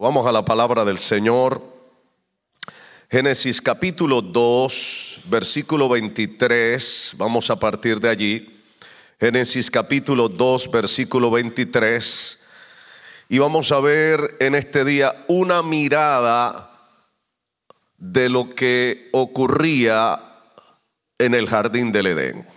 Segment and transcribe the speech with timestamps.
[0.00, 1.62] Vamos a la palabra del Señor.
[3.10, 7.16] Génesis capítulo 2, versículo 23.
[7.18, 8.62] Vamos a partir de allí.
[9.20, 12.40] Génesis capítulo 2, versículo 23.
[13.28, 16.70] Y vamos a ver en este día una mirada
[17.98, 20.18] de lo que ocurría
[21.18, 22.48] en el jardín del Edén.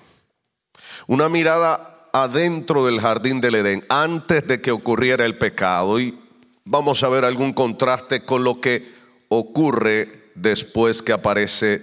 [1.08, 6.00] Una mirada adentro del jardín del Edén, antes de que ocurriera el pecado.
[6.00, 6.23] Y
[6.66, 8.88] vamos a ver algún contraste con lo que
[9.30, 11.82] ocurre después que aparece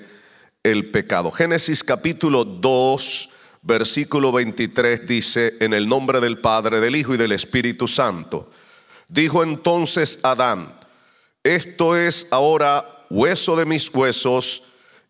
[0.63, 1.31] el pecado.
[1.31, 3.31] Génesis capítulo 2,
[3.63, 8.51] versículo 23 dice, en el nombre del Padre, del Hijo y del Espíritu Santo.
[9.09, 10.73] Dijo entonces Adán,
[11.43, 14.65] esto es ahora hueso de mis huesos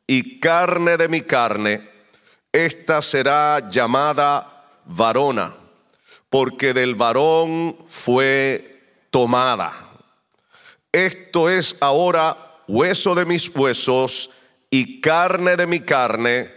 [0.06, 1.88] y carne de mi carne,
[2.52, 5.54] esta será llamada varona,
[6.28, 8.70] porque del varón fue
[9.10, 9.73] tomada.
[10.92, 14.30] Esto es ahora hueso de mis huesos
[14.71, 16.51] y carne de mi carne,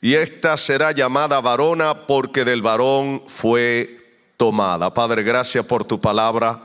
[0.00, 3.96] y esta será llamada varona porque del varón fue
[4.36, 4.92] tomada.
[4.94, 6.60] Padre, gracias por tu palabra.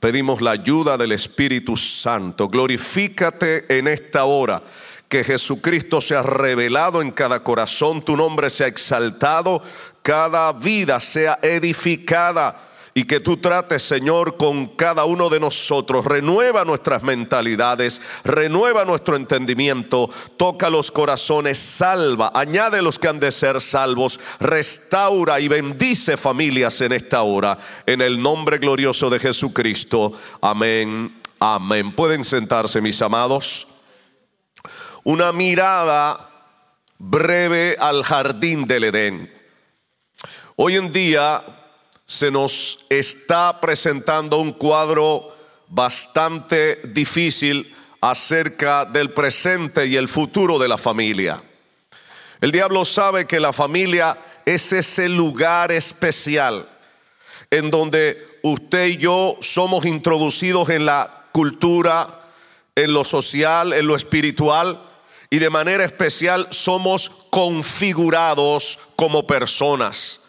[0.00, 2.48] Pedimos la ayuda del Espíritu Santo.
[2.48, 4.62] Glorifícate en esta hora.
[5.08, 9.62] Que Jesucristo sea revelado en cada corazón, tu nombre sea exaltado,
[10.02, 12.56] cada vida sea edificada
[12.96, 16.06] y que tú trates, Señor, con cada uno de nosotros.
[16.06, 20.08] Renueva nuestras mentalidades, renueva nuestro entendimiento,
[20.38, 26.80] toca los corazones, salva, añade los que han de ser salvos, restaura y bendice familias
[26.80, 27.58] en esta hora.
[27.84, 30.18] En el nombre glorioso de Jesucristo.
[30.40, 31.20] Amén.
[31.38, 31.92] Amén.
[31.92, 33.68] Pueden sentarse, mis amados.
[35.04, 36.30] Una mirada
[36.96, 39.30] breve al jardín del Edén.
[40.56, 41.42] Hoy en día
[42.06, 45.36] se nos está presentando un cuadro
[45.68, 51.42] bastante difícil acerca del presente y el futuro de la familia.
[52.40, 56.68] El diablo sabe que la familia es ese lugar especial
[57.50, 62.22] en donde usted y yo somos introducidos en la cultura,
[62.76, 64.80] en lo social, en lo espiritual
[65.30, 70.20] y de manera especial somos configurados como personas.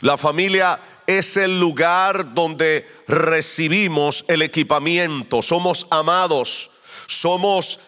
[0.00, 6.70] La familia es el lugar donde recibimos el equipamiento, somos amados,
[7.06, 7.80] somos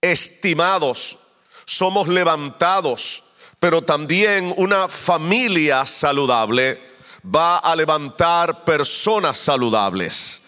[0.00, 1.18] estimados,
[1.64, 3.24] somos levantados,
[3.58, 6.78] pero también una familia saludable
[7.24, 10.42] va a levantar personas saludables.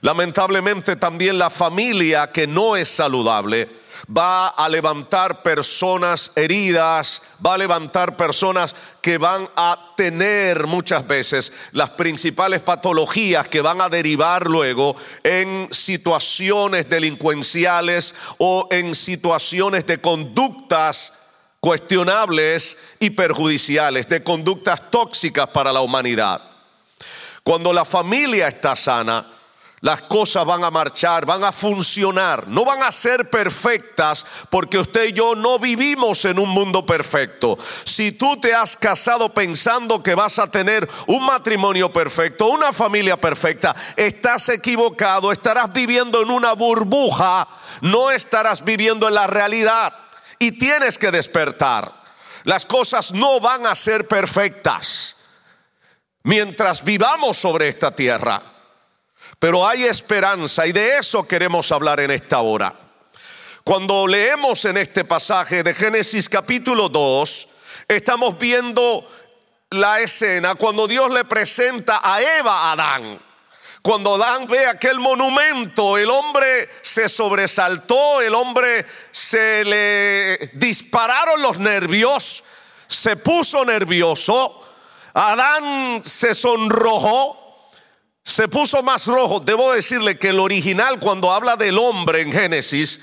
[0.00, 3.68] Lamentablemente también la familia que no es saludable
[4.16, 11.52] va a levantar personas heridas, va a levantar personas que van a tener muchas veces
[11.72, 19.98] las principales patologías que van a derivar luego en situaciones delincuenciales o en situaciones de
[19.98, 21.14] conductas
[21.60, 26.42] cuestionables y perjudiciales, de conductas tóxicas para la humanidad.
[27.44, 29.26] Cuando la familia está sana,
[29.82, 35.08] las cosas van a marchar, van a funcionar, no van a ser perfectas porque usted
[35.08, 37.58] y yo no vivimos en un mundo perfecto.
[37.84, 43.16] Si tú te has casado pensando que vas a tener un matrimonio perfecto, una familia
[43.20, 47.48] perfecta, estás equivocado, estarás viviendo en una burbuja,
[47.80, 49.92] no estarás viviendo en la realidad
[50.38, 51.92] y tienes que despertar.
[52.44, 55.16] Las cosas no van a ser perfectas
[56.22, 58.51] mientras vivamos sobre esta tierra.
[59.42, 62.72] Pero hay esperanza y de eso queremos hablar en esta hora.
[63.64, 67.48] Cuando leemos en este pasaje de Génesis capítulo 2,
[67.88, 69.04] estamos viendo
[69.70, 73.20] la escena cuando Dios le presenta a Eva a Adán.
[73.82, 81.58] Cuando Adán ve aquel monumento, el hombre se sobresaltó, el hombre se le dispararon los
[81.58, 82.44] nervios,
[82.86, 84.62] se puso nervioso,
[85.14, 87.41] Adán se sonrojó
[88.24, 89.40] se puso más rojo.
[89.40, 93.00] Debo decirle que el original cuando habla del hombre en Génesis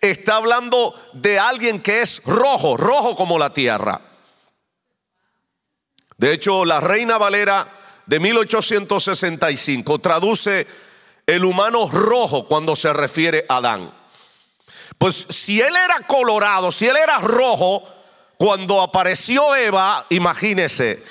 [0.00, 4.00] está hablando de alguien que es rojo, rojo como la tierra.
[6.16, 7.66] De hecho, la Reina Valera
[8.06, 10.66] de 1865 traduce
[11.26, 13.92] el humano rojo cuando se refiere a Adán.
[14.98, 17.82] Pues si él era colorado, si él era rojo,
[18.38, 21.02] cuando apareció Eva, imagínese,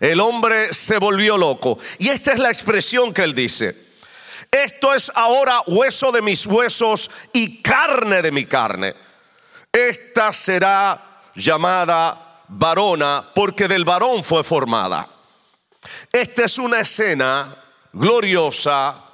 [0.00, 1.78] el hombre se volvió loco.
[1.98, 3.88] Y esta es la expresión que él dice.
[4.50, 8.94] Esto es ahora hueso de mis huesos y carne de mi carne.
[9.72, 15.08] Esta será llamada varona porque del varón fue formada.
[16.12, 17.54] Esta es una escena
[17.92, 19.04] gloriosa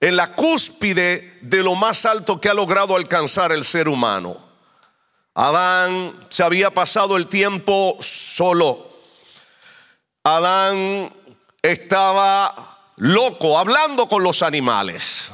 [0.00, 4.36] en la cúspide de lo más alto que ha logrado alcanzar el ser humano.
[5.34, 8.95] Adán se había pasado el tiempo solo.
[10.26, 11.08] Adán
[11.62, 12.52] estaba
[12.96, 15.30] loco hablando con los animales.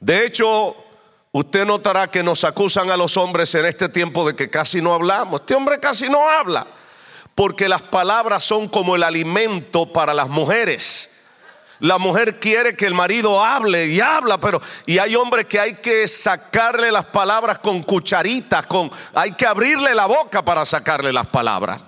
[0.00, 0.76] De hecho,
[1.32, 4.92] usted notará que nos acusan a los hombres en este tiempo de que casi no
[4.92, 5.40] hablamos.
[5.40, 6.66] Este hombre casi no habla,
[7.34, 11.08] porque las palabras son como el alimento para las mujeres.
[11.80, 15.76] La mujer quiere que el marido hable y habla, pero y hay hombres que hay
[15.76, 21.28] que sacarle las palabras con cucharitas, con hay que abrirle la boca para sacarle las
[21.28, 21.82] palabras.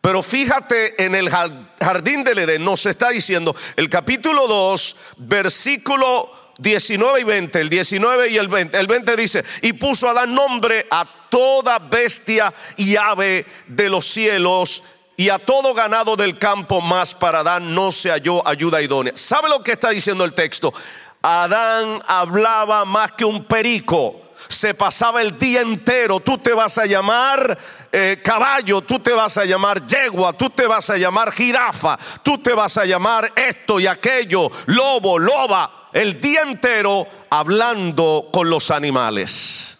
[0.00, 7.20] Pero fíjate en el jardín del Edén nos está diciendo el capítulo 2, versículo 19
[7.20, 8.78] y 20, el 19 y el 20.
[8.78, 14.06] El 20 dice, y puso a dar nombre a toda bestia y ave de los
[14.06, 14.84] cielos
[15.16, 19.12] y a todo ganado del campo, más para Adán no se halló ayuda idónea.
[19.16, 20.72] ¿Sabe lo que está diciendo el texto?
[21.20, 24.18] Adán hablaba más que un perico,
[24.48, 27.58] se pasaba el día entero, tú te vas a llamar
[27.92, 32.38] eh, caballo, tú te vas a llamar yegua, tú te vas a llamar jirafa, tú
[32.38, 38.70] te vas a llamar esto y aquello, lobo, loba, el día entero hablando con los
[38.70, 39.78] animales.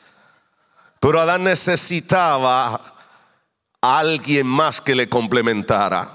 [0.98, 2.80] Pero Adán necesitaba
[3.80, 6.08] alguien más que le complementara.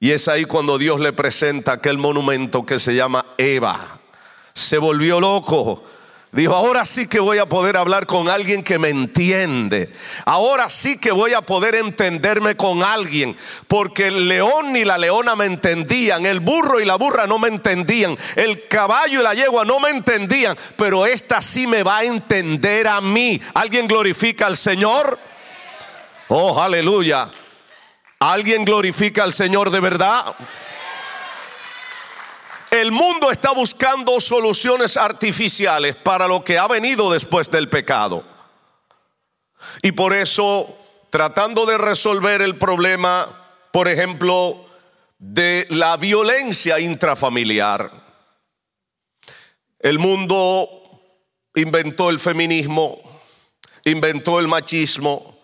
[0.00, 3.98] Y es ahí cuando Dios le presenta aquel monumento que se llama Eva.
[4.54, 5.82] Se volvió loco.
[6.30, 9.90] Dijo, ahora sí que voy a poder hablar con alguien que me entiende.
[10.26, 13.34] Ahora sí que voy a poder entenderme con alguien.
[13.66, 16.26] Porque el león ni la leona me entendían.
[16.26, 18.16] El burro y la burra no me entendían.
[18.36, 20.54] El caballo y la yegua no me entendían.
[20.76, 23.40] Pero esta sí me va a entender a mí.
[23.54, 25.18] ¿Alguien glorifica al Señor?
[26.28, 27.30] Oh, aleluya.
[28.20, 30.34] ¿Alguien glorifica al Señor de verdad?
[32.70, 38.22] El mundo está buscando soluciones artificiales para lo que ha venido después del pecado.
[39.82, 40.76] Y por eso,
[41.08, 43.26] tratando de resolver el problema,
[43.72, 44.66] por ejemplo,
[45.18, 47.90] de la violencia intrafamiliar,
[49.80, 50.68] el mundo
[51.54, 53.00] inventó el feminismo,
[53.84, 55.38] inventó el machismo,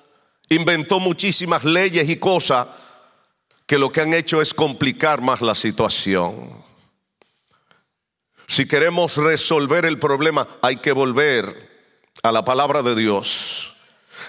[0.51, 2.67] inventó muchísimas leyes y cosas
[3.67, 6.64] que lo que han hecho es complicar más la situación.
[8.47, 11.45] Si queremos resolver el problema, hay que volver
[12.23, 13.75] a la palabra de Dios.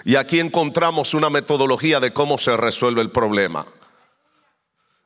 [0.04, 3.66] Y aquí encontramos una metodología de cómo se resuelve el problema.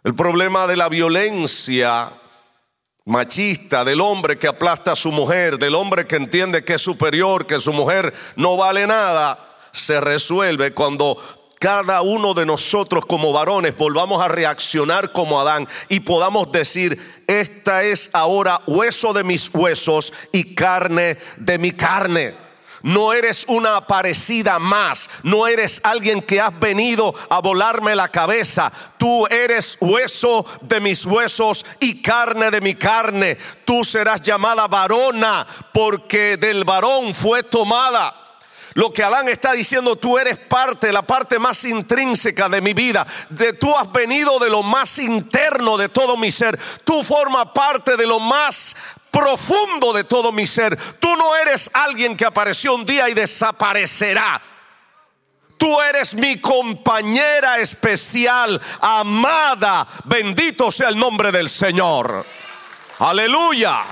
[0.03, 2.11] El problema de la violencia
[3.05, 7.47] machista, del hombre que aplasta a su mujer, del hombre que entiende que es superior,
[7.47, 9.39] que su mujer no vale nada,
[9.73, 11.17] se resuelve cuando
[11.61, 17.83] cada uno de nosotros como varones volvamos a reaccionar como Adán y podamos decir, esta
[17.83, 22.35] es ahora hueso de mis huesos y carne de mi carne.
[22.83, 25.11] No eres una parecida más.
[25.23, 28.73] No eres alguien que has venido a volarme la cabeza.
[28.97, 33.37] Tú eres hueso de mis huesos y carne de mi carne.
[33.67, 38.30] Tú serás llamada varona porque del varón fue tomada.
[38.75, 43.07] Lo que Adán está diciendo, tú eres parte, la parte más intrínseca de mi vida.
[43.29, 46.59] De, tú has venido de lo más interno de todo mi ser.
[46.85, 48.77] Tú formas parte de lo más
[49.11, 50.77] profundo de todo mi ser.
[50.99, 54.41] Tú no eres alguien que apareció un día y desaparecerá.
[55.57, 59.87] Tú eres mi compañera especial, amada.
[60.05, 62.25] Bendito sea el nombre del Señor.
[63.01, 63.83] Aleluya.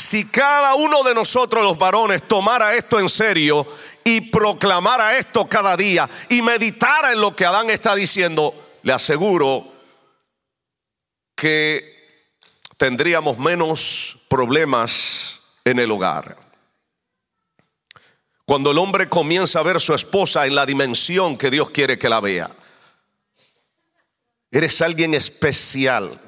[0.00, 3.66] Si cada uno de nosotros los varones tomara esto en serio
[4.02, 9.70] y proclamara esto cada día y meditara en lo que Adán está diciendo, le aseguro
[11.36, 12.24] que
[12.78, 16.34] tendríamos menos problemas en el hogar.
[18.46, 22.08] Cuando el hombre comienza a ver su esposa en la dimensión que Dios quiere que
[22.08, 22.50] la vea.
[24.50, 26.18] Eres alguien especial.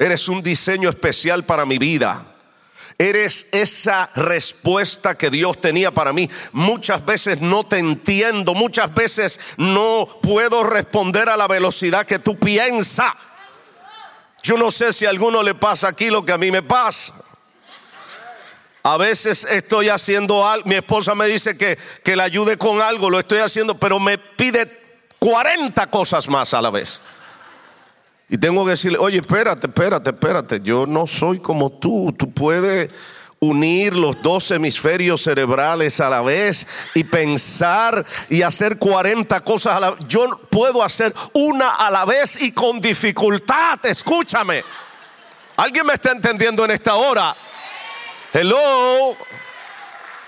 [0.00, 2.26] Eres un diseño especial para mi vida.
[3.02, 6.30] Eres esa respuesta que Dios tenía para mí.
[6.52, 12.36] Muchas veces no te entiendo, muchas veces no puedo responder a la velocidad que tú
[12.36, 13.12] piensas.
[14.44, 17.12] Yo no sé si a alguno le pasa aquí lo que a mí me pasa.
[18.84, 23.10] A veces estoy haciendo algo, mi esposa me dice que, que le ayude con algo,
[23.10, 24.80] lo estoy haciendo, pero me pide
[25.18, 27.00] 40 cosas más a la vez.
[28.32, 32.90] Y tengo que decirle, oye, espérate, espérate, espérate, yo no soy como tú, tú puedes
[33.40, 39.80] unir los dos hemisferios cerebrales a la vez y pensar y hacer 40 cosas a
[39.80, 40.06] la vez.
[40.08, 44.64] Yo puedo hacer una a la vez y con dificultad, escúchame.
[45.58, 47.36] ¿Alguien me está entendiendo en esta hora?
[48.32, 49.14] Hello.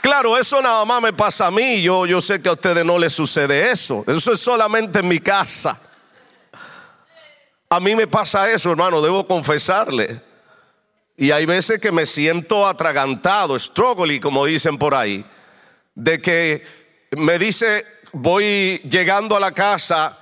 [0.02, 1.80] Claro, eso nada más me pasa a mí.
[1.80, 4.04] Yo, yo sé que a ustedes no les sucede eso.
[4.06, 5.80] Eso es solamente en mi casa.
[7.74, 10.20] A mí me pasa eso, hermano, debo confesarle.
[11.16, 15.24] Y hay veces que me siento atragantado, struggling, como dicen por ahí,
[15.92, 16.64] de que
[17.16, 20.16] me dice, voy llegando a la casa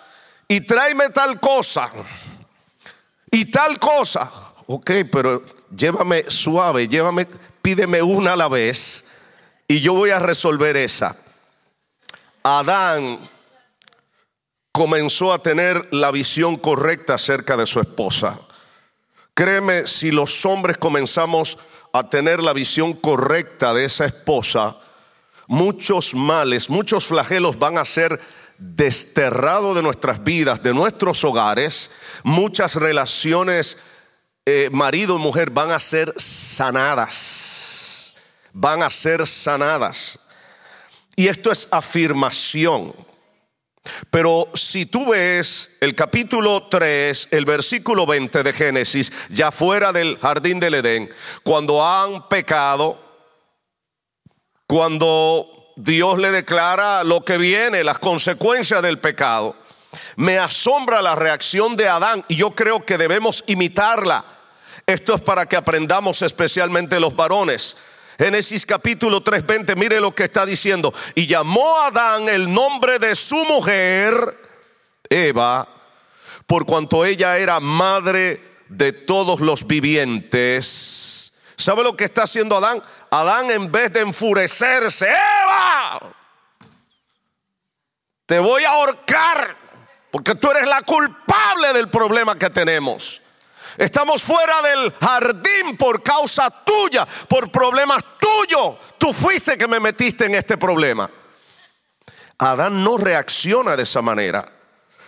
[0.48, 1.92] y tráeme tal cosa
[3.30, 4.32] y tal cosa.
[4.66, 5.44] Ok, pero
[5.76, 7.26] llévame suave, llévame,
[7.60, 9.04] pídeme una a la vez
[9.68, 11.14] y yo voy a resolver esa.
[12.42, 13.18] Adán
[14.72, 18.38] comenzó a tener la visión correcta acerca de su esposa.
[19.34, 21.58] Créeme, si los hombres comenzamos
[21.92, 24.76] a tener la visión correcta de esa esposa,
[25.46, 28.18] muchos males, muchos flagelos van a ser
[28.58, 31.90] desterrados de nuestras vidas, de nuestros hogares,
[32.22, 33.78] muchas relaciones
[34.46, 38.14] eh, marido y mujer van a ser sanadas,
[38.52, 40.18] van a ser sanadas.
[41.14, 42.94] Y esto es afirmación.
[44.10, 50.18] Pero si tú ves el capítulo 3, el versículo 20 de Génesis, ya fuera del
[50.18, 51.10] jardín del Edén,
[51.42, 52.98] cuando han pecado,
[54.66, 59.56] cuando Dios le declara lo que viene, las consecuencias del pecado,
[60.16, 64.24] me asombra la reacción de Adán y yo creo que debemos imitarla.
[64.86, 67.76] Esto es para que aprendamos especialmente los varones.
[68.18, 70.92] Génesis capítulo 3:20, mire lo que está diciendo.
[71.14, 74.14] Y llamó a Adán el nombre de su mujer,
[75.08, 75.66] Eva,
[76.46, 81.32] por cuanto ella era madre de todos los vivientes.
[81.56, 82.82] ¿Sabe lo que está haciendo Adán?
[83.10, 86.14] Adán en vez de enfurecerse, Eva,
[88.26, 89.56] te voy a ahorcar
[90.10, 93.22] porque tú eres la culpable del problema que tenemos.
[93.76, 98.76] Estamos fuera del jardín por causa tuya, por problemas tuyos.
[98.98, 101.10] Tú fuiste que me metiste en este problema.
[102.38, 104.44] Adán no reacciona de esa manera.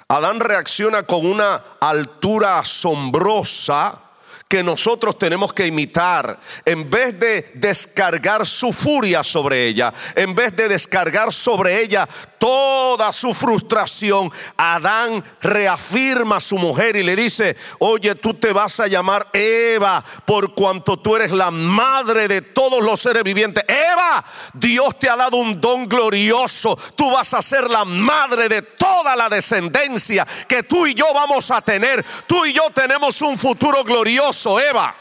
[0.09, 4.04] Adán reacciona con una altura asombrosa
[4.49, 6.39] que nosotros tenemos que imitar.
[6.65, 12.09] En vez de descargar su furia sobre ella, en vez de descargar sobre ella
[12.39, 18.81] toda su frustración, Adán reafirma a su mujer y le dice, oye, tú te vas
[18.81, 23.65] a llamar Eva por cuanto tú eres la madre de todos los seres vivientes.
[23.67, 24.23] Eva,
[24.53, 26.79] Dios te ha dado un don glorioso.
[26.95, 31.51] Tú vas a ser la madre de toda la descendencia que tú y yo vamos
[31.51, 32.05] a tener.
[32.27, 34.95] Tú y yo tenemos un futuro glorioso, Eva.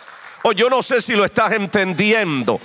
[0.45, 2.59] O yo no sé si lo estás entendiendo.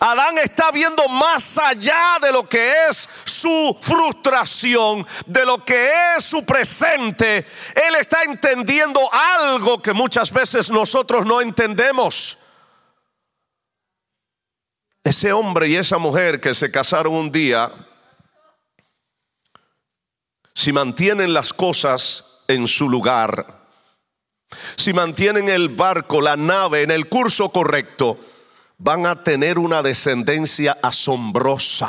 [0.00, 6.24] Adán está viendo más allá de lo que es su frustración, de lo que es
[6.24, 7.38] su presente.
[7.74, 12.36] Él está entendiendo algo que muchas veces nosotros no entendemos.
[15.02, 17.70] Ese hombre y esa mujer que se casaron un día,
[20.54, 23.61] si mantienen las cosas en su lugar,
[24.76, 28.18] si mantienen el barco, la nave en el curso correcto,
[28.78, 31.88] van a tener una descendencia asombrosa.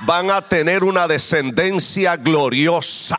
[0.00, 3.18] Van a tener una descendencia gloriosa.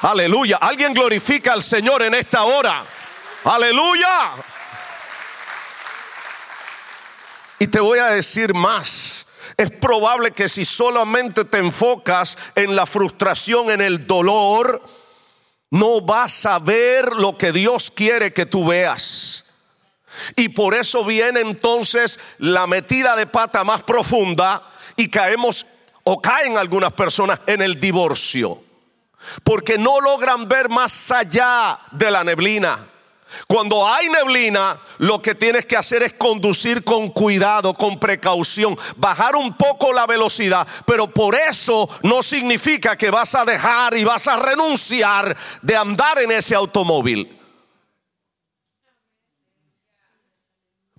[0.00, 0.58] Aleluya.
[0.58, 2.82] Alguien glorifica al Señor en esta hora.
[3.44, 4.32] Aleluya.
[7.58, 9.26] Y te voy a decir más.
[9.56, 14.82] Es probable que si solamente te enfocas en la frustración, en el dolor,
[15.70, 19.44] no vas a ver lo que Dios quiere que tú veas.
[20.36, 24.62] Y por eso viene entonces la metida de pata más profunda
[24.96, 25.66] y caemos
[26.04, 28.62] o caen algunas personas en el divorcio.
[29.42, 32.78] Porque no logran ver más allá de la neblina.
[33.48, 39.36] Cuando hay neblina, lo que tienes que hacer es conducir con cuidado, con precaución, bajar
[39.36, 44.26] un poco la velocidad, pero por eso no significa que vas a dejar y vas
[44.28, 47.38] a renunciar de andar en ese automóvil.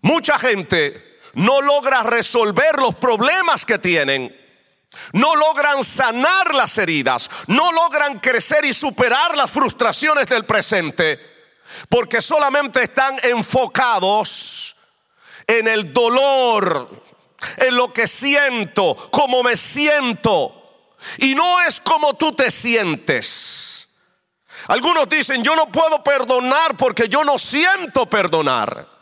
[0.01, 4.35] Mucha gente no logra resolver los problemas que tienen.
[5.11, 11.36] No logran sanar las heridas, no logran crecer y superar las frustraciones del presente
[11.89, 14.75] porque solamente están enfocados
[15.45, 16.89] en el dolor,
[17.57, 20.53] en lo que siento, cómo me siento.
[21.19, 23.89] Y no es como tú te sientes.
[24.67, 28.96] Algunos dicen, yo no puedo perdonar porque yo no siento perdonar.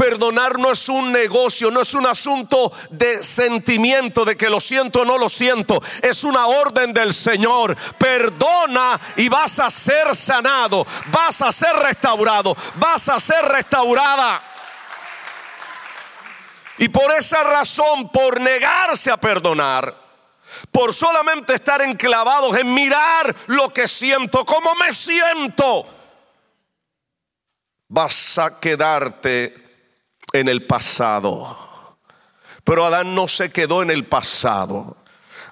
[0.00, 5.02] Perdonar no es un negocio, no es un asunto de sentimiento, de que lo siento
[5.02, 5.78] o no lo siento.
[6.00, 7.76] Es una orden del Señor.
[7.98, 14.42] Perdona y vas a ser sanado, vas a ser restaurado, vas a ser restaurada.
[16.78, 19.94] Y por esa razón, por negarse a perdonar,
[20.72, 25.86] por solamente estar enclavados en mirar lo que siento, cómo me siento,
[27.86, 29.69] vas a quedarte
[30.32, 31.56] en el pasado.
[32.64, 34.96] Pero Adán no se quedó en el pasado.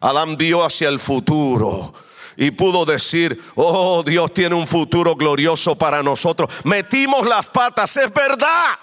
[0.00, 1.92] Adán vio hacia el futuro
[2.37, 6.50] y pudo decir, oh Dios tiene un futuro glorioso para nosotros.
[6.64, 8.78] Metimos las patas, es verdad.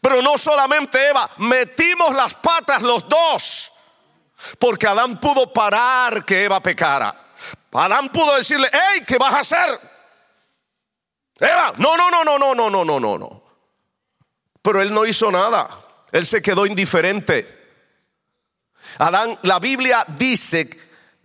[0.00, 3.72] Pero no solamente Eva, metimos las patas los dos.
[4.58, 7.14] Porque Adán pudo parar que Eva pecara.
[7.72, 9.80] Adán pudo decirle, hey, ¿qué vas a hacer?
[11.38, 13.45] Eva, no, no, no, no, no, no, no, no, no, no.
[14.66, 15.68] Pero él no hizo nada.
[16.10, 17.46] Él se quedó indiferente.
[18.98, 20.68] Adán, la Biblia dice,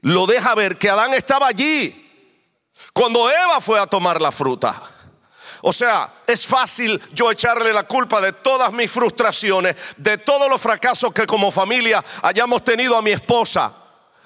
[0.01, 2.07] lo deja ver que Adán estaba allí
[2.93, 4.79] cuando Eva fue a tomar la fruta.
[5.63, 10.61] O sea, es fácil yo echarle la culpa de todas mis frustraciones, de todos los
[10.61, 13.73] fracasos que como familia hayamos tenido a mi esposa.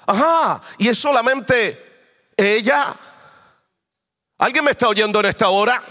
[0.04, 2.94] Ajá, y es solamente ella.
[4.36, 5.82] ¿Alguien me está oyendo en esta hora?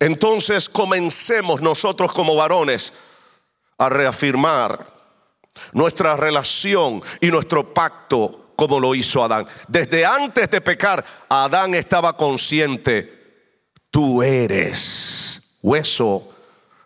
[0.00, 2.92] Entonces comencemos nosotros como varones
[3.78, 4.86] a reafirmar
[5.72, 9.46] nuestra relación y nuestro pacto como lo hizo Adán.
[9.68, 13.18] Desde antes de pecar, Adán estaba consciente
[13.90, 16.28] tú eres hueso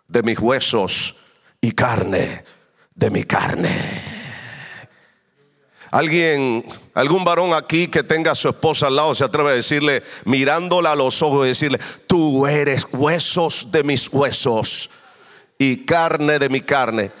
[0.07, 1.15] de mis huesos
[1.61, 2.43] y carne
[2.95, 4.22] de mi carne.
[5.93, 10.01] Alguien, algún varón aquí que tenga a su esposa al lado se atreve a decirle,
[10.25, 14.89] mirándola a los ojos decirle, tú eres huesos de mis huesos
[15.59, 17.11] y carne de mi carne.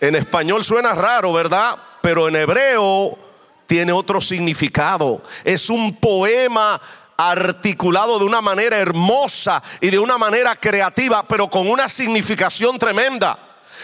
[0.00, 1.76] En español suena raro, ¿verdad?
[2.00, 3.18] Pero en hebreo
[3.66, 5.22] tiene otro significado.
[5.44, 6.80] Es un poema
[7.18, 13.38] articulado de una manera hermosa y de una manera creativa, pero con una significación tremenda.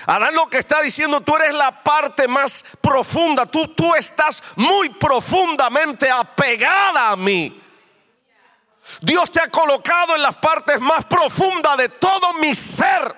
[0.08, 4.88] Adán lo que está diciendo, tú eres la parte más profunda, tú, tú estás muy
[4.88, 7.62] profundamente apegada a mí.
[9.02, 13.14] Dios te ha colocado en las partes más profundas de todo mi ser.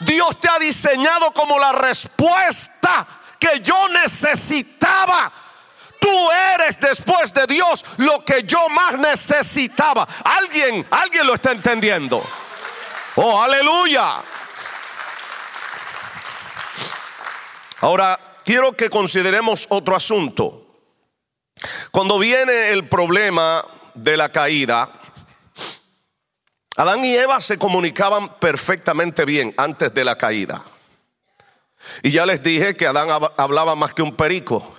[0.00, 3.06] Dios te ha diseñado como la respuesta
[3.38, 5.30] que yo necesitaba
[6.00, 10.08] Tú eres después de Dios lo que yo más necesitaba.
[10.24, 12.24] Alguien, alguien lo está entendiendo.
[13.16, 14.16] Oh, aleluya.
[17.80, 20.66] Ahora, quiero que consideremos otro asunto.
[21.90, 23.64] Cuando viene el problema
[23.94, 24.88] de la caída,
[26.76, 30.62] Adán y Eva se comunicaban perfectamente bien antes de la caída.
[32.02, 34.74] Y ya les dije que Adán hablaba más que un perico.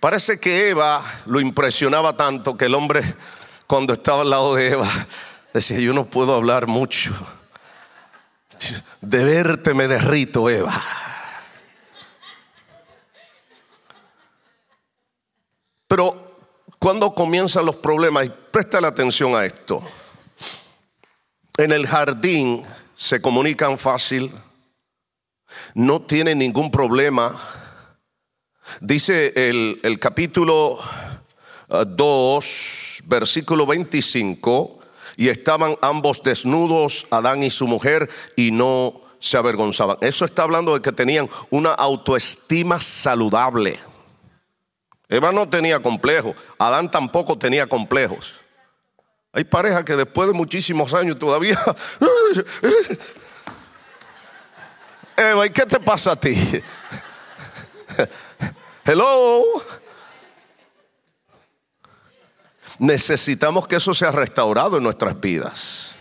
[0.00, 3.02] Parece que Eva lo impresionaba tanto que el hombre
[3.66, 4.88] cuando estaba al lado de Eva
[5.52, 7.12] decía, yo no puedo hablar mucho.
[9.00, 10.72] De verte me derrito, Eva.
[15.88, 16.36] Pero
[16.78, 19.82] cuando comienzan los problemas, y presta la atención a esto,
[21.56, 22.62] en el jardín
[22.94, 24.32] se comunican fácil,
[25.74, 27.34] no tienen ningún problema
[28.80, 30.78] Dice el, capítulo
[31.68, 34.78] 2, uh, versículo 25,
[35.16, 39.96] y estaban ambos desnudos, Adán y su mujer, y no se avergonzaban.
[40.00, 43.78] Eso está hablando de que tenían una autoestima saludable.
[45.08, 48.34] Eva no tenía complejos, Adán tampoco tenía complejos.
[49.32, 51.58] Hay parejas que después de muchísimos años todavía...
[55.16, 56.36] Eva, ¿y qué te pasa a ti?
[58.84, 59.42] Hello.
[62.78, 65.96] Necesitamos que eso sea restaurado en nuestras vidas.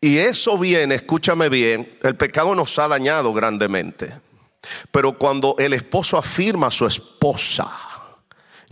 [0.00, 4.14] Y eso viene, escúchame bien, el pecado nos ha dañado grandemente.
[4.90, 7.70] Pero cuando el esposo afirma a su esposa,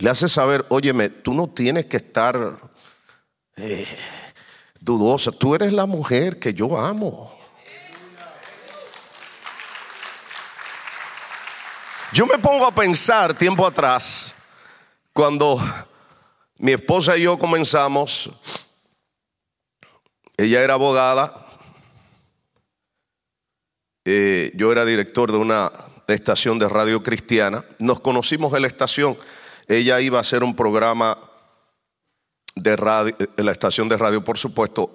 [0.03, 2.59] le hace saber, óyeme, tú no tienes que estar
[3.55, 3.87] eh,
[4.81, 7.33] dudosa, tú eres la mujer que yo amo.
[12.11, 14.35] Yo me pongo a pensar tiempo atrás,
[15.13, 15.57] cuando
[16.57, 18.29] mi esposa y yo comenzamos,
[20.35, 21.33] ella era abogada,
[24.03, 25.71] eh, yo era director de una
[26.09, 29.17] estación de radio cristiana, nos conocimos en la estación,
[29.67, 31.17] ella iba a hacer un programa
[32.55, 34.91] de radio, en la estación de radio, por supuesto,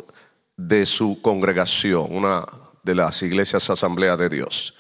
[0.57, 2.45] de su congregación, una
[2.83, 4.75] de las iglesias Asamblea de Dios.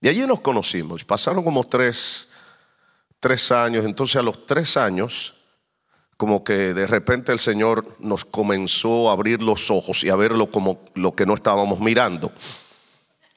[0.00, 1.04] Y allí nos conocimos.
[1.04, 2.28] Pasaron como tres,
[3.20, 3.84] tres años.
[3.84, 5.34] Entonces a los tres años,
[6.16, 10.50] como que de repente el Señor nos comenzó a abrir los ojos y a verlo
[10.50, 12.30] como lo que no estábamos mirando.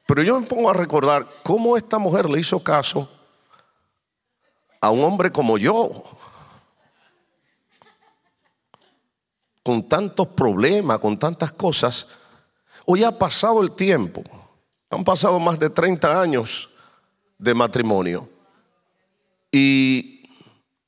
[0.07, 3.09] Pero yo me pongo a recordar cómo esta mujer le hizo caso
[4.81, 5.91] a un hombre como yo,
[9.63, 12.07] con tantos problemas, con tantas cosas.
[12.85, 14.23] Hoy ha pasado el tiempo,
[14.89, 16.71] han pasado más de 30 años
[17.37, 18.27] de matrimonio.
[19.51, 20.27] Y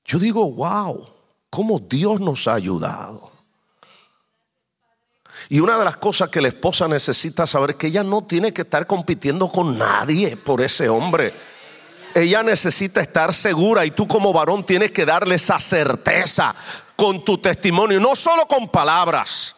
[0.05, 1.07] yo digo, wow,
[1.51, 3.31] cómo Dios nos ha ayudado.
[5.49, 8.53] Y una de las cosas que la esposa necesita saber es que ella no tiene
[8.53, 11.33] que estar compitiendo con nadie por ese hombre.
[12.15, 16.53] Ella necesita estar segura y tú como varón tienes que darle esa certeza
[16.95, 19.55] con tu testimonio, no solo con palabras.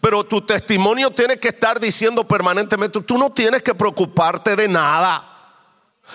[0.00, 5.24] Pero tu testimonio tiene que estar diciendo permanentemente, tú no tienes que preocuparte de nada.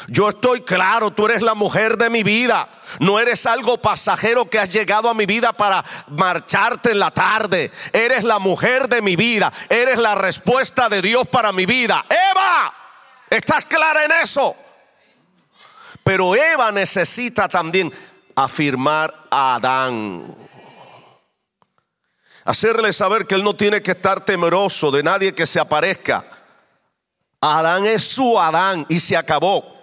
[0.08, 2.68] Yo estoy claro, tú eres la mujer de mi vida.
[3.00, 7.72] No eres algo pasajero que has llegado a mi vida para marcharte en la tarde.
[7.92, 9.52] Eres la mujer de mi vida.
[9.70, 12.04] Eres la respuesta de Dios para mi vida.
[12.10, 12.74] Eva,
[13.30, 14.56] ¿estás clara en eso?
[16.04, 17.92] Pero Eva necesita también
[18.36, 20.36] afirmar a Adán.
[22.46, 26.26] Hacerle saber que él no tiene que estar temeroso de nadie que se aparezca.
[27.39, 29.74] Adán es su Adán y se acabó.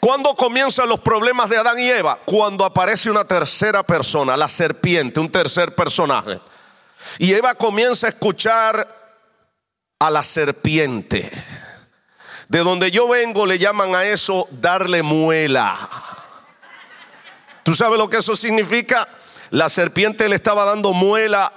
[0.00, 2.18] ¿Cuándo comienzan los problemas de Adán y Eva?
[2.24, 6.40] Cuando aparece una tercera persona, la serpiente, un tercer personaje.
[7.18, 8.86] Y Eva comienza a escuchar
[9.98, 11.30] a la serpiente.
[12.48, 15.76] De donde yo vengo le llaman a eso darle muela.
[17.62, 19.08] ¿Tú sabes lo que eso significa?
[19.50, 21.52] La serpiente le estaba dando muela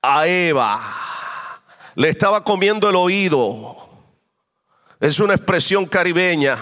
[0.00, 0.80] a Eva.
[1.94, 3.76] Le estaba comiendo el oído.
[5.00, 6.56] Es una expresión caribeña.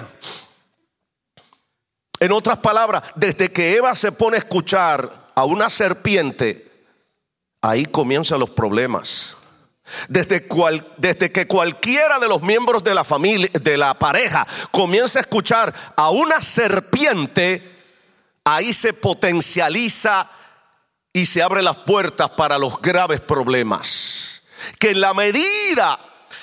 [2.18, 6.66] En otras palabras, desde que Eva se pone a escuchar a una serpiente,
[7.60, 9.35] ahí comienzan los problemas.
[10.08, 15.72] Desde, que cualquiera de los miembros de la familia, de la pareja, comienza a escuchar
[15.96, 17.62] a una serpiente,
[18.44, 20.28] ahí se potencializa
[21.12, 24.42] y se abren las puertas para los graves problemas.
[24.78, 25.98] Que en la medida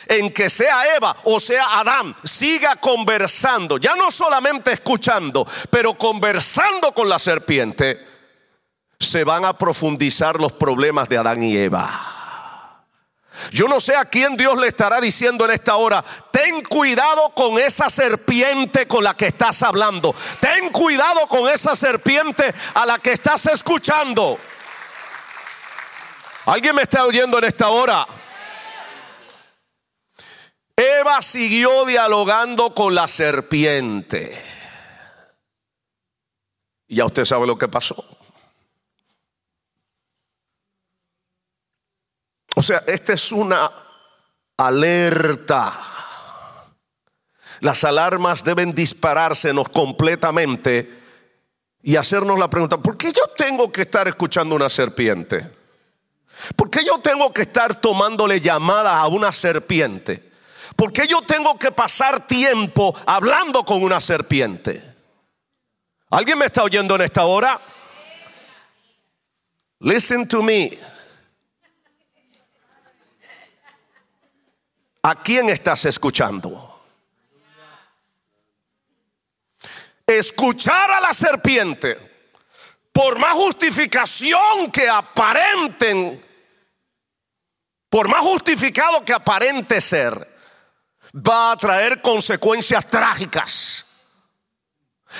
[0.07, 6.91] en que sea Eva o sea Adán siga conversando, ya no solamente escuchando, pero conversando
[6.93, 7.99] con la serpiente,
[8.99, 12.12] se van a profundizar los problemas de Adán y Eva.
[13.51, 17.57] Yo no sé a quién Dios le estará diciendo en esta hora, ten cuidado con
[17.57, 20.13] esa serpiente con la que estás hablando.
[20.39, 24.37] Ten cuidado con esa serpiente a la que estás escuchando.
[26.45, 28.05] ¿Alguien me está oyendo en esta hora?
[30.75, 34.35] Eva siguió dialogando con la serpiente.
[36.87, 38.12] Ya usted sabe lo que pasó.
[42.63, 43.71] Sea, esta es una
[44.57, 45.71] alerta.
[47.59, 51.01] Las alarmas deben disparársenos completamente
[51.81, 55.49] y hacernos la pregunta, ¿por qué yo tengo que estar escuchando una serpiente?
[56.55, 60.31] ¿Por qué yo tengo que estar tomándole llamadas a una serpiente?
[60.75, 64.81] ¿Por qué yo tengo que pasar tiempo hablando con una serpiente?
[66.09, 67.59] ¿Alguien me está oyendo en esta hora?
[69.79, 70.71] Listen to me.
[75.05, 76.81] ¿A quién estás escuchando?
[80.07, 81.97] Escuchar a la serpiente,
[82.93, 86.23] por más justificación que aparenten,
[87.89, 90.25] por más justificado que aparente ser,
[91.15, 93.85] va a traer consecuencias trágicas.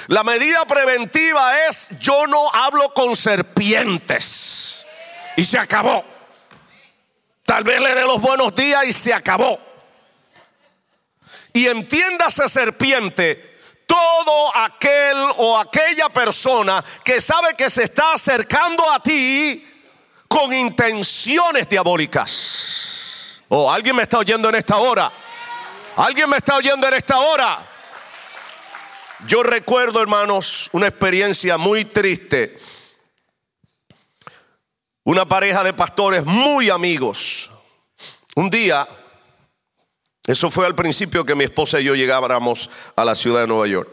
[0.08, 4.88] La medida preventiva es yo no hablo con serpientes.
[5.36, 6.06] Y se acabó.
[7.44, 9.73] Tal vez le dé los buenos días y se acabó.
[11.54, 13.54] Y entiéndase serpiente,
[13.86, 19.64] todo aquel o aquella persona que sabe que se está acercando a ti
[20.28, 23.44] con intenciones diabólicas.
[23.50, 25.12] Oh, alguien me está oyendo en esta hora.
[25.96, 27.60] Alguien me está oyendo en esta hora.
[29.28, 32.58] Yo recuerdo, hermanos, una experiencia muy triste.
[35.04, 37.52] Una pareja de pastores muy amigos.
[38.36, 38.88] Un día
[40.26, 43.68] eso fue al principio que mi esposa y yo llegábamos a la ciudad de Nueva
[43.68, 43.90] York.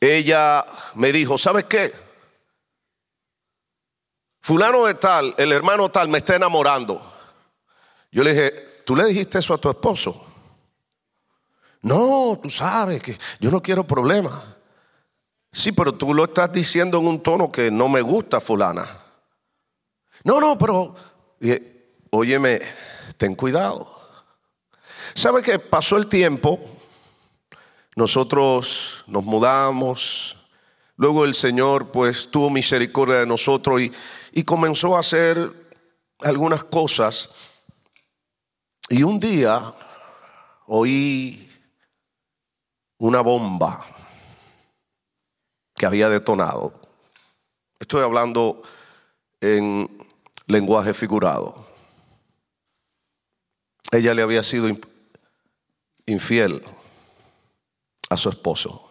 [0.00, 1.92] Ella me dijo, ¿sabes qué?
[4.40, 7.00] Fulano de tal, el hermano tal, me está enamorando.
[8.10, 8.50] Yo le dije,
[8.84, 10.26] ¿tú le dijiste eso a tu esposo?
[11.82, 14.34] No, tú sabes que yo no quiero problemas.
[15.50, 18.86] Sí, pero tú lo estás diciendo en un tono que no me gusta, fulana.
[20.24, 20.94] No, no, pero,
[22.10, 22.60] óyeme,
[23.22, 23.86] ten cuidado.
[25.14, 26.58] ¿Sabe que pasó el tiempo?
[27.94, 30.36] Nosotros nos mudamos.
[30.96, 33.92] Luego el Señor pues tuvo misericordia de nosotros y,
[34.32, 35.38] y comenzó a hacer
[36.18, 37.30] algunas cosas.
[38.88, 39.72] Y un día
[40.66, 41.48] oí
[42.98, 43.86] una bomba
[45.76, 46.74] que había detonado.
[47.78, 48.62] Estoy hablando
[49.40, 50.08] en
[50.48, 51.61] lenguaje figurado.
[53.92, 54.68] Ella le había sido
[56.06, 56.62] infiel
[58.08, 58.90] a su esposo.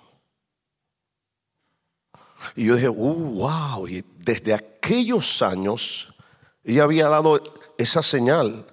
[2.55, 6.13] Y yo dije, uh, wow, y desde aquellos años
[6.63, 7.41] ella había dado
[7.77, 8.65] esa señal.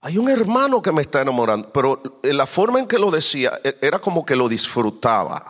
[0.00, 3.76] Hay un hermano que me está enamorando, pero la forma en que lo decía e,
[3.82, 5.44] era como que lo disfrutaba.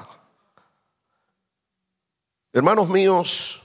[2.53, 3.58] Hermanos míos,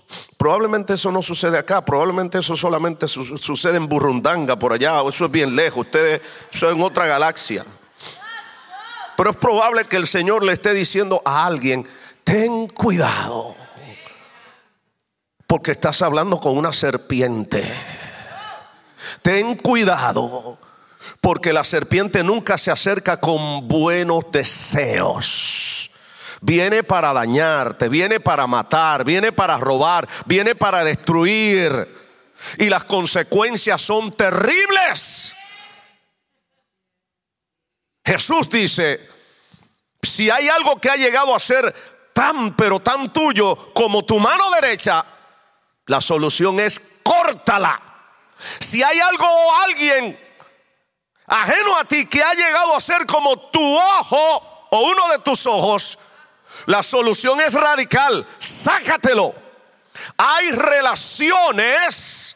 [0.43, 5.23] probablemente eso no sucede acá, probablemente eso solamente sucede en Burrundanga, por allá, o eso
[5.23, 7.63] es bien lejos, ustedes son en otra galaxia.
[9.15, 11.87] Pero es probable que el Señor le esté diciendo a alguien,
[12.25, 13.55] ten cuidado,
[15.47, 17.63] porque estás hablando con una serpiente.
[19.21, 20.57] Ten cuidado,
[21.21, 25.82] porque la serpiente nunca se acerca con buenos deseos.
[26.45, 31.87] Viene para dañarte, viene para matar, viene para robar, viene para destruir.
[32.57, 35.33] Y las consecuencias son terribles.
[38.03, 39.09] Jesús dice,
[40.01, 41.73] si hay algo que ha llegado a ser
[42.11, 45.05] tan, pero tan tuyo como tu mano derecha,
[45.85, 47.79] la solución es córtala.
[48.59, 50.19] Si hay algo o alguien
[51.25, 55.47] ajeno a ti que ha llegado a ser como tu ojo o uno de tus
[55.47, 55.99] ojos,
[56.65, 58.25] la solución es radical.
[58.39, 59.33] Sácatelo.
[60.17, 62.35] Hay relaciones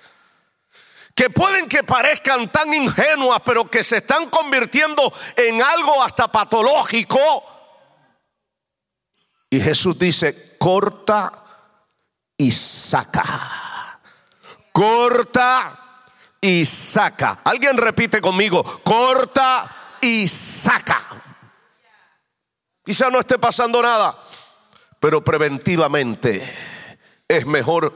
[1.16, 7.18] que pueden que parezcan tan ingenuas, pero que se están convirtiendo en algo hasta patológico.
[9.50, 11.32] Y Jesús dice, corta
[12.38, 13.24] y saca.
[14.72, 15.88] Corta
[16.40, 17.40] y saca.
[17.44, 21.02] Alguien repite conmigo, corta y saca.
[22.88, 24.18] Quizá no esté pasando nada,
[25.02, 26.42] pero preventivamente
[27.28, 27.94] es mejor.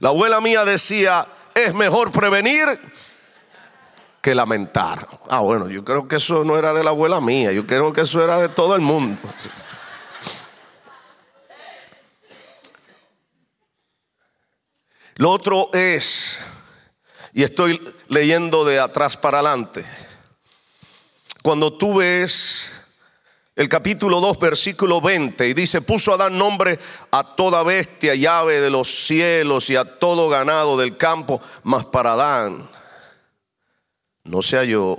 [0.00, 1.24] La abuela mía decía,
[1.54, 2.66] es mejor prevenir
[4.20, 5.06] que lamentar.
[5.30, 8.00] Ah, bueno, yo creo que eso no era de la abuela mía, yo creo que
[8.00, 9.22] eso era de todo el mundo.
[15.18, 16.40] Lo otro es,
[17.32, 19.84] y estoy leyendo de atrás para adelante,
[21.44, 22.81] cuando tú ves
[23.54, 26.78] el capítulo 2, versículo 20, y dice, puso a dar nombre
[27.10, 31.84] a toda bestia y ave de los cielos y a todo ganado del campo, mas
[31.84, 32.68] para Adán
[34.24, 34.98] no se halló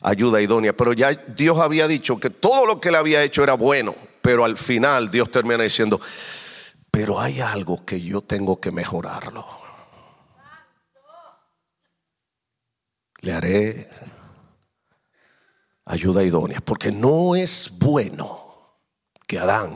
[0.00, 0.74] ayuda idónea.
[0.74, 4.44] Pero ya Dios había dicho que todo lo que le había hecho era bueno, pero
[4.44, 6.00] al final Dios termina diciendo,
[6.90, 9.44] pero hay algo que yo tengo que mejorarlo.
[13.20, 13.90] Le haré
[15.86, 18.76] ayuda idónea, porque no es bueno
[19.26, 19.74] que Adán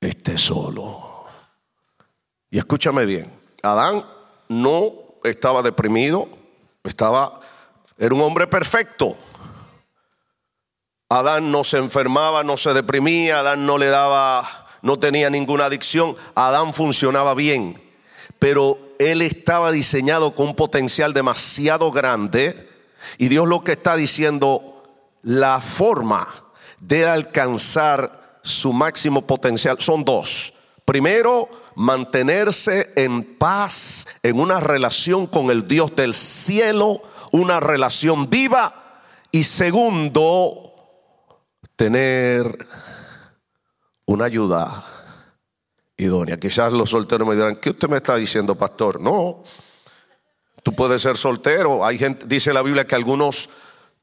[0.00, 1.26] esté solo.
[2.50, 4.04] Y escúchame bien, Adán
[4.48, 6.28] no estaba deprimido,
[6.82, 7.40] estaba
[7.98, 9.16] era un hombre perfecto.
[11.08, 16.14] Adán no se enfermaba, no se deprimía, Adán no le daba no tenía ninguna adicción,
[16.34, 17.80] Adán funcionaba bien,
[18.38, 22.68] pero él estaba diseñado con un potencial demasiado grande
[23.18, 24.82] y Dios lo que está diciendo,
[25.22, 26.26] la forma
[26.80, 30.54] de alcanzar su máximo potencial son dos.
[30.84, 37.00] Primero, mantenerse en paz en una relación con el Dios del cielo,
[37.32, 39.00] una relación viva.
[39.30, 40.72] Y segundo,
[41.74, 42.66] tener
[44.06, 44.84] una ayuda
[45.96, 46.36] idónea.
[46.36, 49.00] Quizás los solteros me dirán, ¿qué usted me está diciendo, pastor?
[49.00, 49.42] No,
[50.64, 51.86] tú puedes ser soltero.
[51.86, 53.50] Hay gente, dice la Biblia que algunos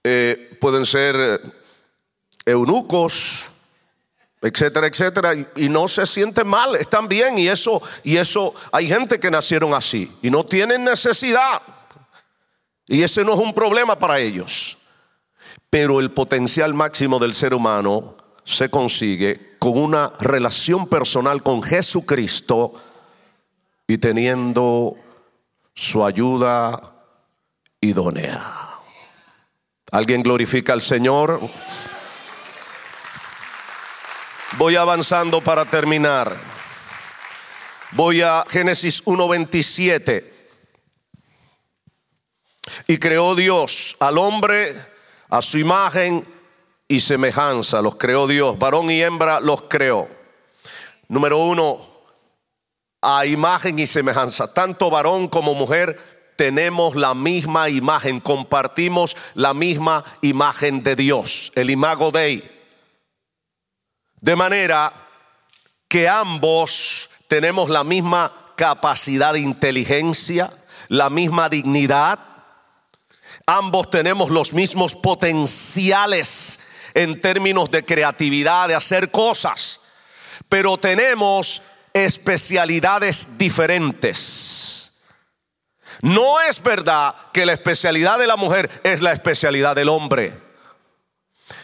[0.03, 1.41] eh, pueden ser
[2.45, 3.47] eunucos,
[4.41, 9.19] etcétera, etcétera, y, no se sienten mal, están bien, y eso, y eso, hay gente
[9.19, 11.61] que nacieron así y no tienen necesidad.
[12.87, 14.77] Y ese no es un problema para ellos.
[15.69, 22.73] Pero el potencial máximo del ser humano se consigue con una relación personal con Jesucristo
[23.87, 24.95] y teniendo
[25.73, 26.79] su ayuda
[27.79, 28.39] idónea.
[29.91, 31.39] ¿Alguien glorifica al Señor?
[34.57, 36.35] Voy avanzando para terminar.
[37.91, 40.23] Voy a Génesis 1.27.
[42.87, 44.75] Y creó Dios al hombre
[45.29, 46.25] a su imagen
[46.87, 47.81] y semejanza.
[47.81, 48.57] Los creó Dios.
[48.57, 50.07] Varón y hembra los creó.
[51.09, 51.77] Número uno,
[53.01, 54.53] a imagen y semejanza.
[54.53, 55.99] Tanto varón como mujer
[56.35, 62.43] tenemos la misma imagen, compartimos la misma imagen de Dios, el imago Dei.
[64.19, 64.91] De manera
[65.87, 70.51] que ambos tenemos la misma capacidad de inteligencia,
[70.87, 72.19] la misma dignidad,
[73.45, 76.59] ambos tenemos los mismos potenciales
[76.93, 79.79] en términos de creatividad, de hacer cosas,
[80.49, 81.61] pero tenemos
[81.93, 84.93] especialidades diferentes.
[86.01, 90.33] No es verdad que la especialidad de la mujer es la especialidad del hombre.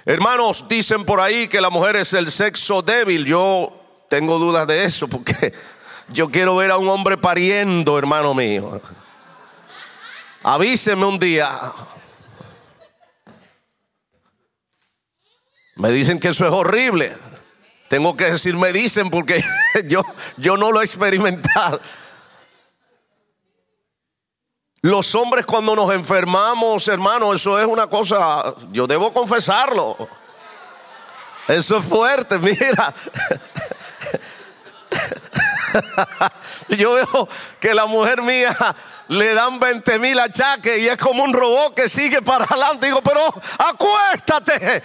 [0.06, 3.26] Hermanos, dicen por ahí que la mujer es el sexo débil.
[3.26, 3.74] Yo
[4.10, 5.54] tengo dudas de eso porque
[6.10, 8.80] yo quiero ver a un hombre pariendo, hermano mío.
[10.44, 11.50] Avíseme un día.
[15.76, 17.16] Me dicen que eso es horrible.
[17.89, 19.43] Tengo que decir me dicen porque
[19.88, 20.04] yo,
[20.38, 21.80] yo no lo he experimentado.
[24.82, 29.97] Los hombres cuando nos enfermamos, hermano, eso es una cosa, yo debo confesarlo.
[31.47, 32.93] Eso es fuerte, mira.
[36.69, 38.56] Yo veo que la mujer mía
[39.08, 42.88] le dan 20 mil achaques y es como un robot que sigue para adelante.
[42.88, 43.21] Digo, pero
[43.58, 44.84] acuéstate.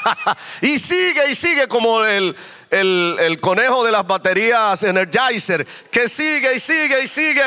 [0.62, 2.36] y sigue y sigue como el,
[2.70, 7.44] el conejo de las baterías Energizer, que sigue y sigue y sigue.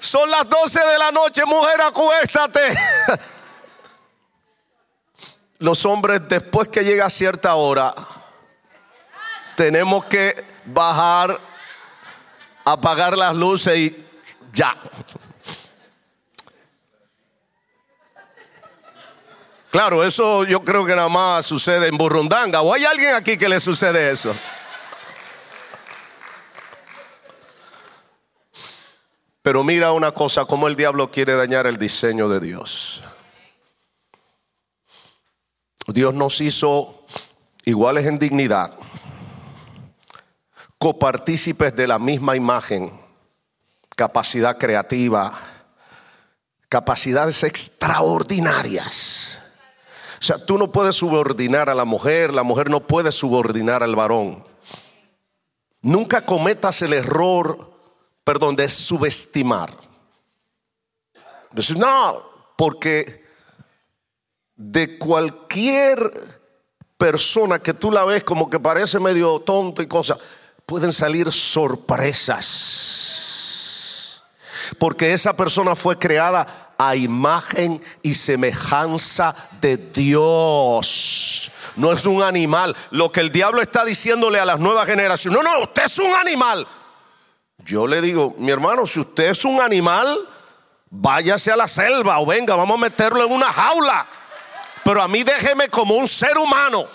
[0.00, 2.60] Son las 12 de la noche, mujer, acuéstate.
[5.60, 7.94] Los hombres después que llega cierta hora,
[9.54, 11.38] tenemos que bajar,
[12.64, 14.04] apagar las luces y
[14.52, 14.76] ya.
[19.70, 22.60] Claro, eso yo creo que nada más sucede en Burrundanga.
[22.60, 24.34] ¿O hay alguien aquí que le sucede eso?
[29.40, 33.02] Pero mira una cosa, cómo el diablo quiere dañar el diseño de Dios.
[35.88, 37.04] Dios nos hizo
[37.64, 38.72] iguales en dignidad,
[40.82, 42.90] copartícipes de la misma imagen,
[43.94, 45.32] capacidad creativa,
[46.68, 49.38] capacidades extraordinarias.
[50.18, 53.94] O sea, tú no puedes subordinar a la mujer, la mujer no puede subordinar al
[53.94, 54.44] varón.
[55.82, 57.70] Nunca cometas el error
[58.24, 59.72] perdón, de subestimar.
[61.52, 62.24] Decir, no,
[62.56, 63.24] porque
[64.56, 66.10] de cualquier
[66.98, 70.18] persona que tú la ves como que parece medio tonto y cosa,
[70.66, 72.82] pueden salir sorpresas.
[74.78, 81.52] Porque esa persona fue creada a imagen y semejanza de Dios.
[81.76, 82.74] No es un animal.
[82.90, 85.42] Lo que el diablo está diciéndole a las nuevas generaciones.
[85.42, 86.66] No, no, usted es un animal.
[87.58, 90.18] Yo le digo, mi hermano, si usted es un animal,
[90.90, 94.06] váyase a la selva o venga, vamos a meterlo en una jaula.
[94.84, 96.86] Pero a mí déjeme como un ser humano.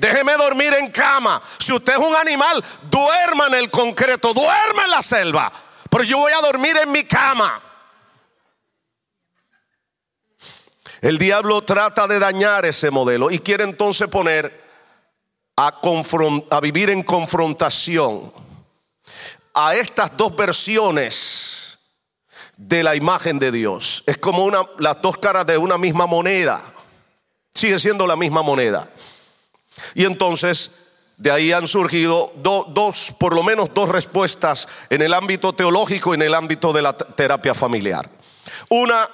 [0.00, 1.42] Déjeme dormir en cama.
[1.58, 5.52] Si usted es un animal, duerma en el concreto, duerma en la selva.
[5.90, 7.60] Pero yo voy a dormir en mi cama.
[11.02, 14.64] El diablo trata de dañar ese modelo y quiere entonces poner
[15.56, 18.32] a, vivir en confrontación
[19.52, 21.78] a estas dos versiones
[22.56, 24.02] de la imagen de Dios.
[24.06, 26.62] Es como una, las dos caras de una misma moneda.
[27.52, 28.88] Sigue siendo la misma moneda.
[29.94, 30.72] Y entonces
[31.16, 36.14] de ahí han surgido dos, por lo menos dos respuestas en el ámbito teológico y
[36.14, 38.08] en el ámbito de la terapia familiar.
[38.70, 39.06] Una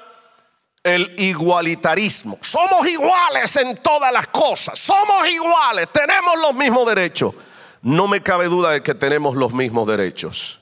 [0.85, 2.39] el igualitarismo.
[2.41, 4.79] Somos iguales en todas las cosas.
[4.79, 5.89] Somos iguales.
[5.93, 7.35] Tenemos los mismos derechos.
[7.83, 10.61] No me cabe duda de que tenemos los mismos derechos.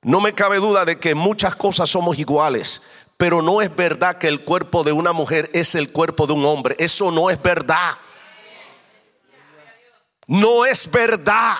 [0.00, 2.82] No me cabe duda de que muchas cosas somos iguales.
[3.18, 6.46] Pero no es verdad que el cuerpo de una mujer es el cuerpo de un
[6.46, 6.74] hombre.
[6.78, 7.98] Eso no es verdad.
[10.28, 11.56] No es verdad.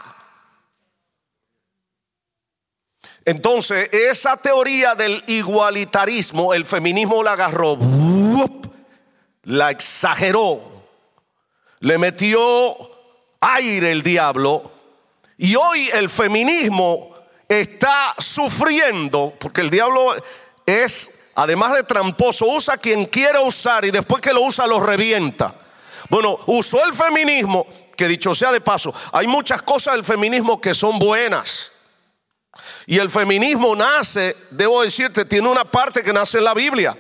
[3.25, 7.77] Entonces, esa teoría del igualitarismo, el feminismo la agarró,
[9.43, 10.61] la exageró,
[11.81, 12.77] le metió
[13.41, 14.71] aire el diablo,
[15.37, 17.15] y hoy el feminismo
[17.49, 20.15] está sufriendo, porque el diablo
[20.65, 25.55] es, además de tramposo, usa quien quiere usar y después que lo usa lo revienta.
[26.09, 27.67] Bueno, usó el feminismo,
[27.99, 31.73] que dicho sea de paso, hay muchas cosas del feminismo que son buenas.
[32.87, 36.97] Y el feminismo nace, debo decirte, tiene una parte que nace en la Biblia.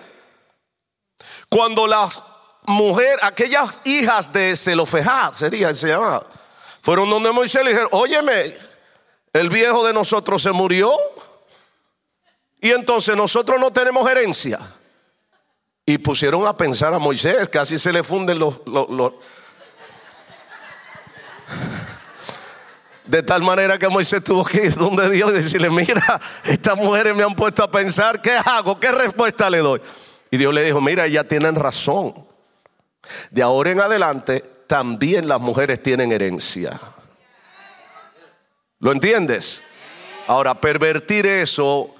[1.49, 2.20] Cuando las
[2.64, 6.26] mujeres, aquellas hijas de Zelofejad, sería, se llamaba,
[6.82, 8.57] fueron donde Moisés le dijeron, óyeme,
[9.32, 10.92] el viejo de nosotros se murió
[12.61, 14.59] y entonces nosotros no tenemos herencia.
[15.86, 18.61] Y pusieron a pensar a Moisés, casi se le funden los,
[23.07, 27.16] De tal manera que Moisés tuvo que ir donde Dios y decirle, mira, estas mujeres
[27.16, 28.78] me han puesto a pensar, ¿qué hago?
[28.78, 29.80] ¿Qué respuesta le doy?
[30.30, 32.14] Y Dios le dijo, mira, ya tienen razón.
[33.30, 36.78] De ahora en adelante, también las mujeres tienen herencia.
[38.80, 39.62] ¿Lo entiendes?
[40.26, 41.94] Ahora, pervertir eso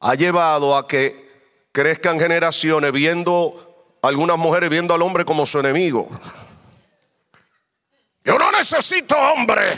[0.00, 1.30] ha llevado a que
[1.72, 6.08] crezcan generaciones viendo, algunas mujeres viendo al hombre como su enemigo.
[8.24, 9.76] Yo no necesito hombre.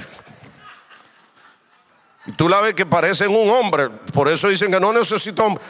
[2.26, 5.62] Y tú la ves que parecen un hombre, por eso dicen que no necesito hombre.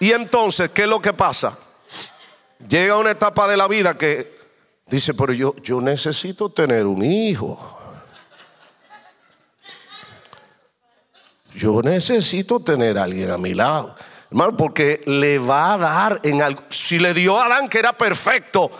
[0.00, 1.56] Y entonces, ¿qué es lo que pasa?
[2.68, 4.36] Llega una etapa de la vida que
[4.86, 7.78] dice, pero yo, yo necesito tener un hijo.
[11.54, 13.94] Yo necesito tener a alguien a mi lado.
[14.30, 16.62] Hermano, porque le va a dar en algo.
[16.68, 18.70] Si le dio a Adán que era perfecto,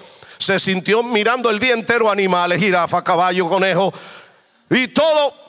[0.45, 3.93] se sintió mirando el día entero animales, jirafa, caballo, conejo
[4.71, 5.45] y todo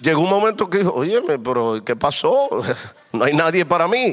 [0.00, 2.48] Llegó un momento que dijo, óyeme, pero ¿qué pasó?
[3.12, 4.12] No hay nadie para mí.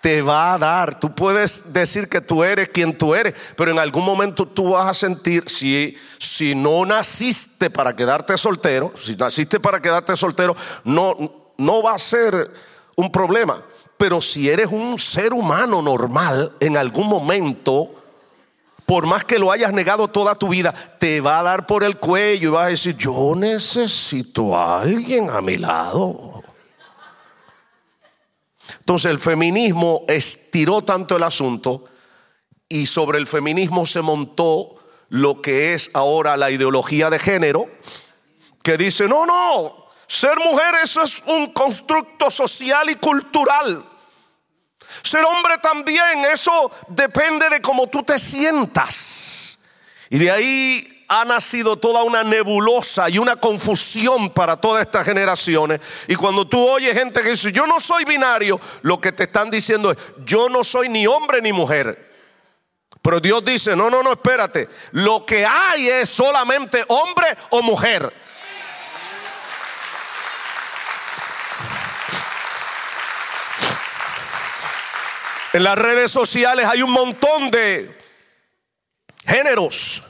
[0.00, 0.98] Te va a dar.
[0.98, 4.88] Tú puedes decir que tú eres quien tú eres, pero en algún momento tú vas
[4.90, 11.52] a sentir, si, si no naciste para quedarte soltero, si naciste para quedarte soltero, no,
[11.56, 12.50] no va a ser
[12.96, 13.62] un problema.
[13.96, 17.97] Pero si eres un ser humano normal, en algún momento
[18.88, 21.98] por más que lo hayas negado toda tu vida, te va a dar por el
[21.98, 26.42] cuello y vas a decir, yo necesito a alguien a mi lado.
[28.78, 31.84] Entonces el feminismo estiró tanto el asunto
[32.66, 34.76] y sobre el feminismo se montó
[35.10, 37.68] lo que es ahora la ideología de género,
[38.62, 43.84] que dice, no, no, ser mujer eso es un constructo social y cultural.
[45.02, 49.58] Ser hombre también, eso depende de cómo tú te sientas.
[50.10, 55.80] Y de ahí ha nacido toda una nebulosa y una confusión para todas estas generaciones.
[56.06, 59.50] Y cuando tú oyes gente que dice, yo no soy binario, lo que te están
[59.50, 62.08] diciendo es, yo no soy ni hombre ni mujer.
[63.00, 64.68] Pero Dios dice, no, no, no, espérate.
[64.92, 68.12] Lo que hay es solamente hombre o mujer.
[75.52, 77.96] En las redes sociales hay un montón de
[79.24, 80.02] géneros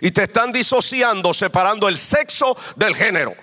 [0.00, 3.34] y te están disociando, separando el sexo del género.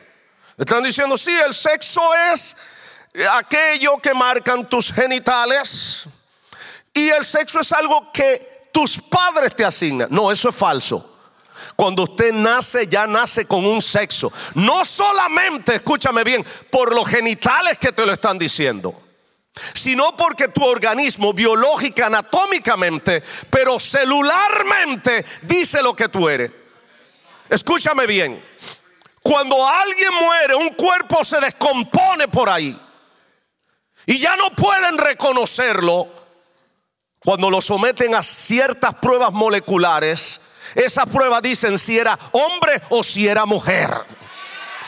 [0.56, 2.56] Te están diciendo, sí, el sexo es
[3.32, 6.06] aquello que marcan tus genitales
[6.94, 10.08] y el sexo es algo que tus padres te asignan.
[10.12, 11.10] No, eso es falso.
[11.76, 14.32] Cuando usted nace, ya nace con un sexo.
[14.54, 19.04] No solamente, escúchame bien, por los genitales que te lo están diciendo
[19.74, 26.52] sino porque tu organismo biológica, anatómicamente, pero celularmente dice lo que tú eres.
[27.50, 28.44] Escúchame bien,
[29.22, 32.78] cuando alguien muere, un cuerpo se descompone por ahí
[34.06, 36.08] y ya no pueden reconocerlo.
[37.20, 40.42] Cuando lo someten a ciertas pruebas moleculares,
[40.76, 43.90] esas pruebas dicen si era hombre o si era mujer.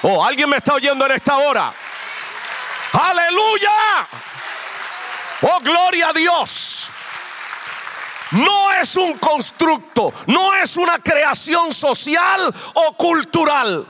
[0.02, 1.72] Oh, alguien me está oyendo en esta hora.
[2.92, 3.72] Aleluya.
[5.48, 6.90] Oh, gloria a Dios.
[8.32, 13.86] No es un constructo, no es una creación social o cultural.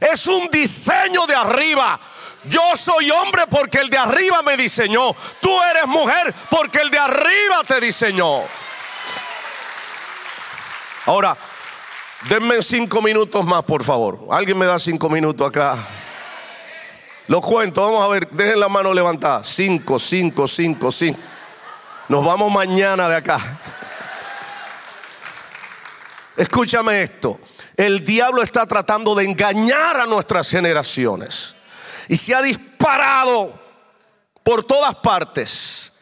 [0.00, 2.00] Es un diseño de arriba.
[2.44, 5.14] Yo soy hombre porque el de arriba me diseñó.
[5.40, 8.40] Tú eres mujer porque el de arriba te diseñó.
[11.04, 11.36] Ahora,
[12.30, 14.20] denme cinco minutos más, por favor.
[14.30, 15.76] ¿Alguien me da cinco minutos acá?
[17.28, 19.44] Lo cuento, vamos a ver, dejen la mano levantada.
[19.44, 21.20] Cinco, cinco, cinco, cinco.
[22.08, 23.38] Nos vamos mañana de acá.
[26.38, 27.38] Escúchame esto.
[27.76, 31.54] El diablo está tratando de engañar a nuestras generaciones.
[32.08, 33.52] Y se ha disparado
[34.42, 35.92] por todas partes.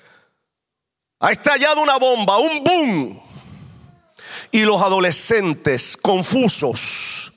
[1.19, 3.23] Ha estallado una bomba, un boom.
[4.53, 7.33] Y los adolescentes confusos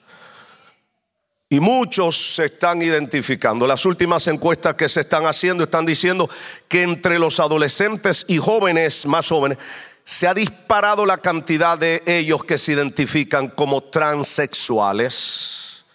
[1.51, 3.65] Y muchos se están identificando.
[3.65, 6.29] Las últimas encuestas que se están haciendo están diciendo
[6.67, 9.57] que entre los adolescentes y jóvenes, más jóvenes,
[10.03, 15.85] se ha disparado la cantidad de ellos que se identifican como transexuales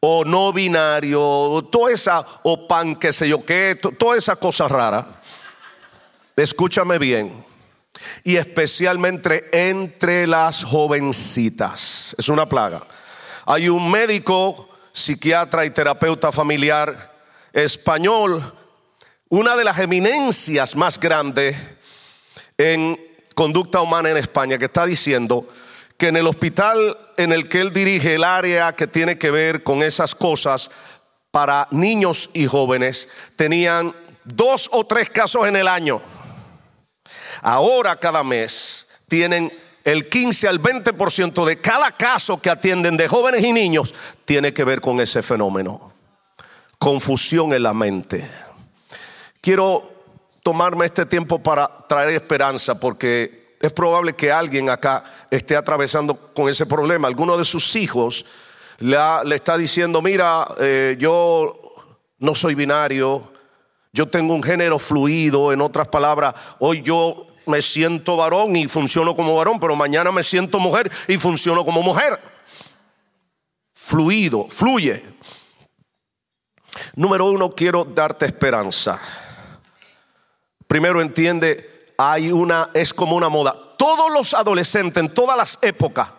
[0.00, 5.20] o no binario, toda esa, o pan, qué sé yo qué, toda esa cosa rara.
[6.34, 7.44] Escúchame bien.
[8.24, 12.16] Y especialmente entre las jovencitas.
[12.18, 12.82] Es una plaga.
[13.46, 17.12] Hay un médico, psiquiatra y terapeuta familiar
[17.52, 18.40] español,
[19.28, 21.56] una de las eminencias más grandes
[22.56, 22.98] en
[23.34, 25.48] conducta humana en España, que está diciendo
[25.96, 29.62] que en el hospital en el que él dirige el área que tiene que ver
[29.62, 30.70] con esas cosas
[31.30, 36.00] para niños y jóvenes, tenían dos o tres casos en el año.
[37.40, 39.52] Ahora cada mes tienen
[39.84, 44.64] el 15 al 20% de cada caso que atienden de jóvenes y niños tiene que
[44.64, 45.92] ver con ese fenómeno.
[46.78, 48.28] Confusión en la mente.
[49.40, 49.90] Quiero
[50.42, 56.48] tomarme este tiempo para traer esperanza porque es probable que alguien acá esté atravesando con
[56.48, 57.08] ese problema.
[57.08, 58.24] Alguno de sus hijos
[58.78, 61.54] le, está diciendo, mira, eh, yo
[62.18, 63.32] no soy binario,
[63.92, 69.14] yo tengo un género fluido, en otras palabras, hoy yo me siento varón y funciono
[69.14, 72.18] como varón, pero mañana me siento mujer y funciono como mujer.
[73.74, 75.02] Fluido, fluye.
[76.94, 79.00] Número uno, quiero darte esperanza.
[80.66, 83.54] Primero entiende, hay una, es como una moda.
[83.76, 86.10] Todos los adolescentes en todas las épocas,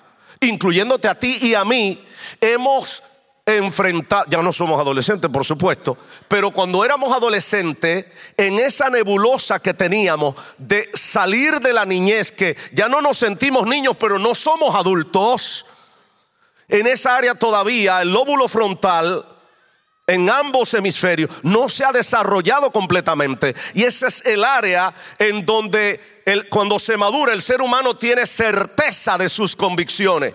[0.41, 2.03] incluyéndote a ti y a mí,
[2.39, 3.01] hemos
[3.45, 5.97] enfrentar, ya no somos adolescentes, por supuesto,
[6.29, 8.05] pero cuando éramos adolescentes,
[8.37, 13.67] en esa nebulosa que teníamos de salir de la niñez, que ya no nos sentimos
[13.67, 15.65] niños, pero no somos adultos,
[16.69, 19.25] en esa área todavía el lóbulo frontal
[20.07, 23.55] en ambos hemisferios no se ha desarrollado completamente.
[23.73, 25.99] Y ese es el área en donde
[26.49, 30.33] cuando se madura el ser humano tiene certeza de sus convicciones.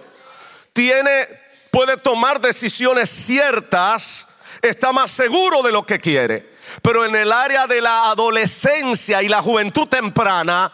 [0.72, 1.47] Tiene
[1.78, 4.26] puede tomar decisiones ciertas,
[4.60, 6.54] está más seguro de lo que quiere.
[6.82, 10.72] Pero en el área de la adolescencia y la juventud temprana,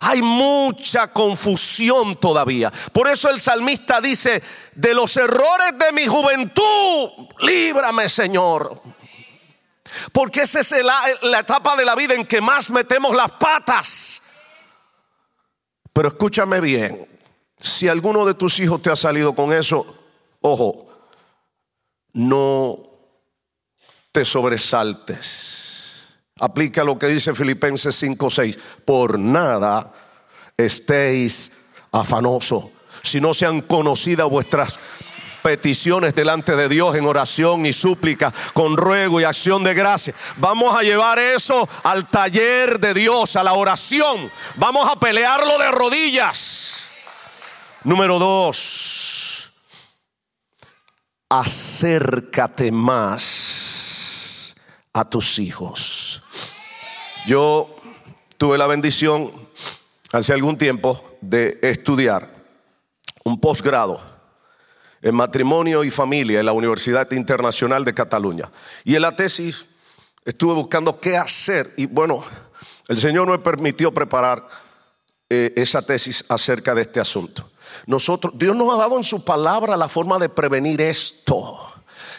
[0.00, 2.72] hay mucha confusión todavía.
[2.94, 4.42] Por eso el salmista dice,
[4.74, 8.80] de los errores de mi juventud, líbrame Señor.
[10.12, 14.22] Porque esa es la, la, etapa de la vida en que más metemos las patas.
[15.92, 17.06] Pero escúchame bien,
[17.58, 19.97] si alguno de tus hijos te ha salido con eso,
[20.40, 20.86] Ojo,
[22.12, 22.78] no
[24.12, 26.18] te sobresaltes.
[26.40, 28.58] Aplica lo que dice Filipenses 5:6.
[28.84, 29.92] Por nada
[30.56, 31.52] estéis
[31.92, 32.66] afanosos,
[33.02, 34.78] si no sean conocidas vuestras
[35.42, 40.14] peticiones delante de Dios en oración y súplica, con ruego y acción de gracia.
[40.36, 44.30] Vamos a llevar eso al taller de Dios, a la oración.
[44.56, 46.90] Vamos a pelearlo de rodillas.
[47.84, 49.07] Número dos
[51.28, 54.56] acércate más
[54.92, 56.22] a tus hijos.
[57.26, 57.74] Yo
[58.36, 59.30] tuve la bendición
[60.12, 62.28] hace algún tiempo de estudiar
[63.24, 64.00] un posgrado
[65.02, 68.50] en matrimonio y familia en la Universidad Internacional de Cataluña.
[68.84, 69.66] Y en la tesis
[70.24, 72.24] estuve buscando qué hacer y bueno,
[72.88, 74.48] el Señor me permitió preparar
[75.28, 77.50] eh, esa tesis acerca de este asunto.
[77.86, 81.58] Nosotros, Dios nos ha dado en su palabra la forma de prevenir esto.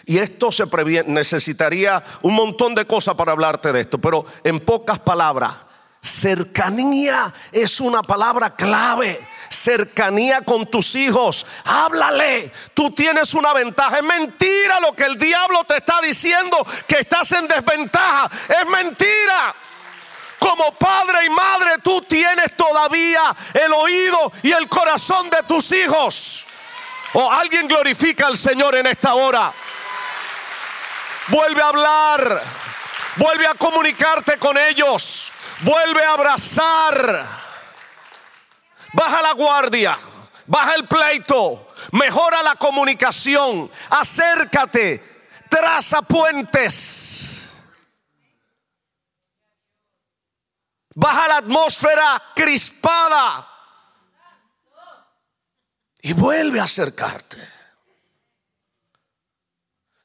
[0.05, 4.59] Y esto se previene, necesitaría un montón de cosas para hablarte de esto, pero en
[4.59, 5.53] pocas palabras,
[6.01, 9.19] cercanía es una palabra clave.
[9.51, 12.51] Cercanía con tus hijos, háblale.
[12.75, 13.97] Tú tienes una ventaja.
[13.97, 16.57] Es mentira lo que el diablo te está diciendo,
[16.87, 18.29] que estás en desventaja.
[18.47, 19.55] Es mentira
[20.39, 26.45] como padre y madre tú tienes todavía el oído y el corazón de tus hijos.
[27.13, 29.51] O alguien glorifica al Señor en esta hora.
[31.27, 32.43] Vuelve a hablar.
[33.17, 35.31] Vuelve a comunicarte con ellos.
[35.61, 37.25] Vuelve a abrazar.
[38.93, 39.97] Baja la guardia.
[40.45, 41.67] Baja el pleito.
[41.91, 43.69] Mejora la comunicación.
[43.89, 45.03] Acércate.
[45.49, 47.38] Traza puentes
[50.95, 53.47] baja la atmósfera crispada
[56.01, 57.37] y vuelve a acercarte.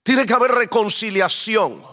[0.02, 1.84] Tiene que haber reconciliación.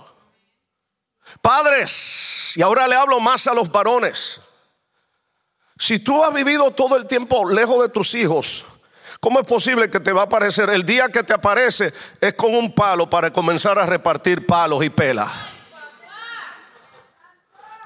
[1.41, 4.41] Padres, y ahora le hablo más a los varones.
[5.77, 8.65] Si tú has vivido todo el tiempo lejos de tus hijos,
[9.21, 10.67] ¿Cómo es posible que te va a aparecer?
[10.71, 14.89] El día que te aparece es con un palo para comenzar a repartir palos y
[14.89, 15.29] pelas.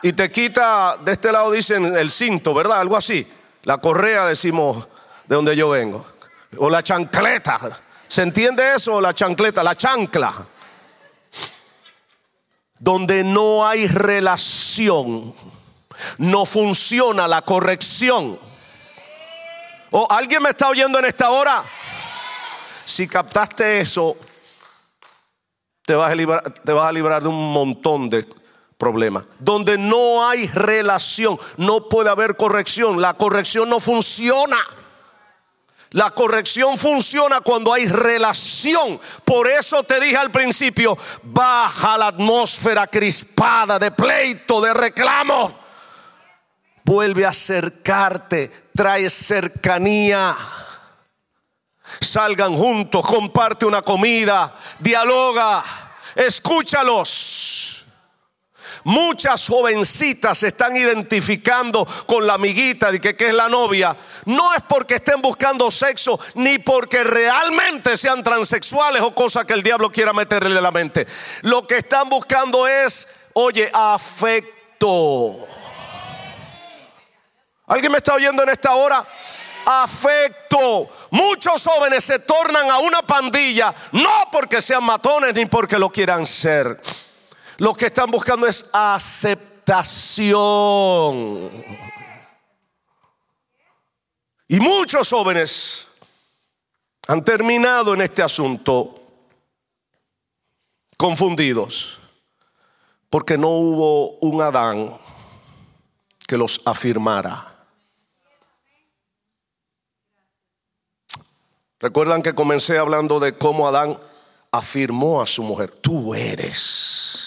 [0.05, 2.79] Y te quita, de este lado dicen el cinto, ¿verdad?
[2.79, 3.27] Algo así.
[3.63, 4.87] La correa decimos
[5.25, 6.05] de donde yo vengo.
[6.57, 7.59] O la chancleta.
[8.07, 9.01] ¿Se entiende eso?
[9.01, 10.31] La chancleta, la chancla.
[12.77, 15.33] Donde no hay relación,
[16.19, 18.37] no funciona la corrección.
[19.89, 21.63] ¿O alguien me está oyendo en esta hora?
[22.85, 24.15] Si captaste eso,
[25.83, 28.44] te vas a librar, te vas a librar de un montón de
[28.78, 29.26] problemas.
[29.39, 33.01] Donde no hay relación, no puede haber corrección.
[33.01, 34.57] La corrección no funciona.
[35.91, 38.99] La corrección funciona cuando hay relación.
[39.23, 45.57] Por eso te dije al principio, baja la atmósfera crispada de pleito, de reclamo.
[46.84, 50.36] Vuelve a acercarte, trae cercanía.
[52.01, 55.63] Salgan juntos, comparte una comida, dialoga,
[56.15, 57.74] escúchalos.
[58.86, 63.97] Muchas jovencitas se están identificando con la amiguita de que, que, es la novia.
[64.25, 69.63] No es porque estén buscando sexo, ni porque realmente sean transexuales o cosas que el
[69.63, 71.07] diablo quiera meterle en la mente.
[71.41, 75.33] Lo que están buscando es, oye, afecto.
[77.65, 79.03] ¿Alguien me está oyendo en esta hora?
[79.65, 80.88] Afecto.
[81.09, 86.27] Muchos jóvenes se tornan a una pandilla, no porque sean matones ni porque lo quieran
[86.27, 86.79] ser
[87.57, 89.65] lo que están buscando es aceptación.
[94.47, 95.87] Y muchos jóvenes
[97.07, 99.01] han terminado en este asunto
[100.97, 101.99] confundidos
[103.09, 104.97] porque no hubo un Adán
[106.27, 107.53] que los afirmara.
[111.79, 113.99] Recuerdan que comencé hablando de cómo Adán
[114.51, 117.24] afirmó a su mujer, tú eres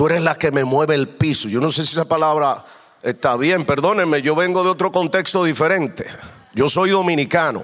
[0.00, 1.46] Tú eres la que me mueve el piso.
[1.46, 2.64] Yo no sé si esa palabra
[3.02, 6.06] está bien, perdónenme, yo vengo de otro contexto diferente.
[6.54, 7.62] Yo soy dominicano.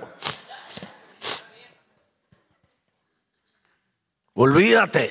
[4.35, 5.11] Olvídate.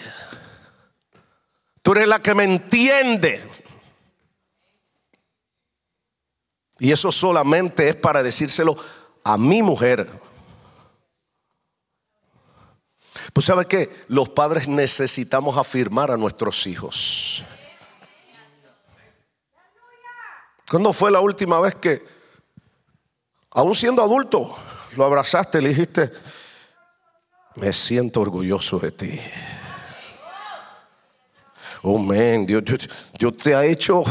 [1.81, 3.41] Tú eres la que me entiende.
[6.77, 8.77] Y eso solamente es para decírselo
[9.23, 10.07] a mi mujer.
[13.35, 17.43] Pues sabe que los padres necesitamos afirmar a nuestros hijos.
[20.71, 22.01] ¿Cuándo fue la última vez que,
[23.51, 24.57] aún siendo adulto,
[24.95, 26.09] lo abrazaste y le dijiste,
[27.55, 29.19] me siento orgulloso de ti?
[31.81, 32.63] Oh, man, Dios,
[33.43, 34.01] te ha hecho,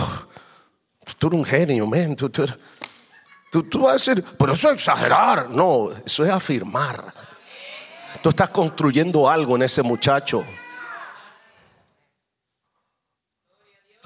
[1.19, 2.15] tú eres un genio, man.
[2.15, 5.49] Tú, tú vas a decir, pero eso es exagerar.
[5.49, 7.24] No, eso es afirmar.
[8.23, 10.45] Tú estás construyendo algo en ese muchacho.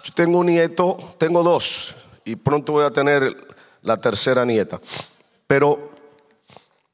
[0.04, 1.94] Yo tengo un nieto, tengo dos,
[2.24, 3.36] y pronto voy a tener
[3.82, 4.80] la tercera nieta.
[5.46, 5.92] Pero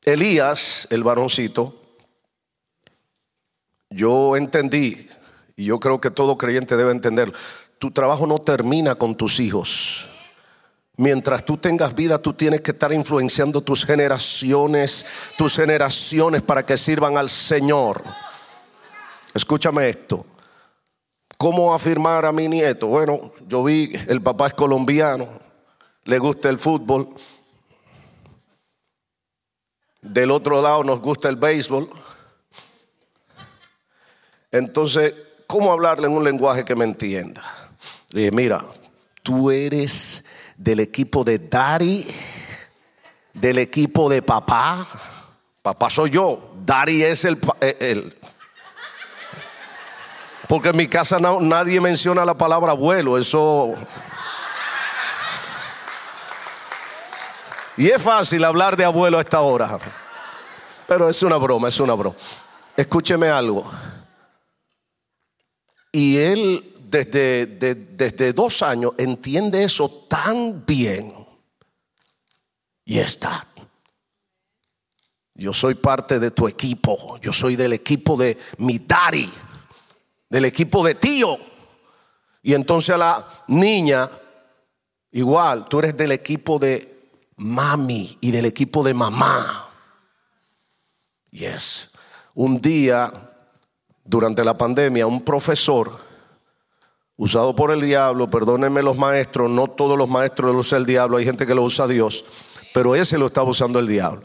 [0.04, 1.74] Elías, el varoncito,
[3.90, 5.08] yo entendí,
[5.56, 7.34] y yo creo que todo creyente debe entenderlo,
[7.78, 10.08] tu trabajo no termina con tus hijos.
[10.97, 15.05] Mientras tú tengas vida, tú tienes que estar influenciando tus generaciones,
[15.36, 18.03] tus generaciones para que sirvan al Señor.
[19.34, 20.24] Escúchame esto.
[21.36, 22.86] ¿Cómo afirmar a mi nieto?
[22.86, 25.28] Bueno, yo vi, el papá es colombiano,
[26.05, 27.09] le gusta el fútbol.
[30.01, 31.90] Del otro lado nos gusta el béisbol.
[34.53, 35.12] Entonces,
[35.49, 37.42] ¿cómo hablarle en un lenguaje que me entienda?
[38.11, 38.64] Le dije, mira,
[39.24, 40.24] tú eres
[40.64, 42.06] del equipo de Daddy,
[43.34, 44.86] del equipo de papá.
[45.60, 48.10] Papá soy yo, Daddy es el, eh,
[50.48, 53.74] porque en mi casa nadie menciona la palabra abuelo, eso...
[57.76, 59.78] Y es fácil hablar de abuelo a esta hora.
[60.86, 62.14] Pero es una broma, es una broma.
[62.76, 63.68] Escúcheme algo.
[65.90, 71.12] Y él desde, desde dos años entiende eso tan bien.
[72.84, 73.45] Y está.
[75.34, 77.18] Yo soy parte de tu equipo.
[77.18, 79.28] Yo soy del equipo de mi daddy.
[80.28, 81.36] Del equipo de tío.
[82.42, 84.09] Y entonces a la niña,
[85.11, 89.68] igual, tú eres del equipo de mami y del equipo de mamá.
[91.32, 91.90] Yes.
[92.34, 93.12] Un día,
[94.05, 96.13] durante la pandemia, un profesor
[97.16, 101.16] usado por el diablo, perdónenme los maestros, no todos los maestros lo usa el diablo,
[101.16, 102.24] hay gente que lo usa Dios,
[102.72, 104.22] pero ese lo estaba usando el diablo.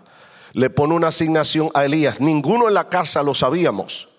[0.53, 2.19] le pone una asignación a Elías.
[2.19, 4.09] Ninguno en la casa lo sabíamos.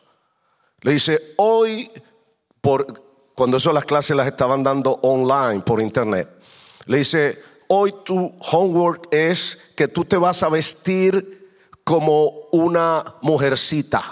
[0.83, 1.91] Le dice, hoy,
[3.35, 6.29] cuando eso las clases las estaban dando online por internet,
[6.87, 11.51] le dice, hoy tu homework es que tú te vas a vestir
[11.83, 14.03] como una mujercita.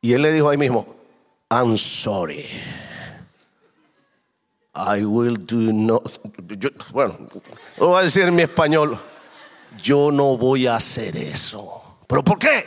[0.00, 0.91] Y él le dijo ahí mismo,
[1.52, 2.46] I'm sorry.
[4.74, 6.02] I will do not.
[6.92, 7.14] bueno,
[7.76, 8.98] lo voy a decir en mi español.
[9.82, 11.98] Yo no voy a hacer eso.
[12.06, 12.64] ¿Pero por qué?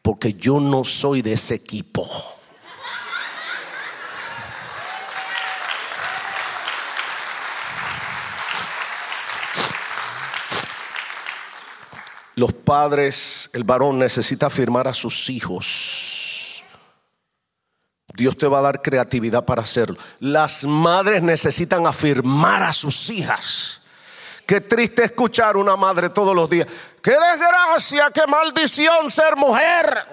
[0.00, 2.08] Porque yo no soy de ese equipo.
[12.36, 16.15] Los padres, el varón necesita afirmar a sus hijos.
[18.16, 19.96] Dios te va a dar creatividad para hacerlo.
[20.20, 23.82] Las madres necesitan afirmar a sus hijas.
[24.46, 26.66] Qué triste escuchar una madre todos los días.
[27.02, 30.06] Qué desgracia, qué maldición ser mujer.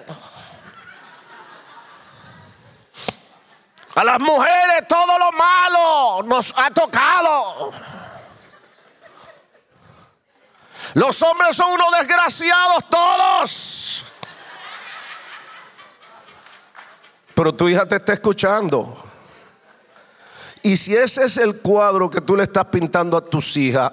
[3.94, 7.70] A las mujeres todo lo malo nos ha tocado.
[10.94, 14.04] Los hombres son unos desgraciados todos.
[17.34, 18.96] Pero tu hija te está escuchando.
[20.62, 23.92] Y si ese es el cuadro que tú le estás pintando a tus hijas,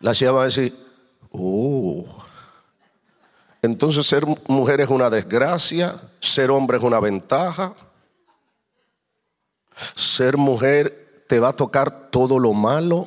[0.00, 0.76] la chica va a decir,
[1.30, 2.04] oh,
[3.62, 7.72] entonces ser mujer es una desgracia, ser hombre es una ventaja.
[9.94, 13.06] Ser mujer te va a tocar todo lo malo.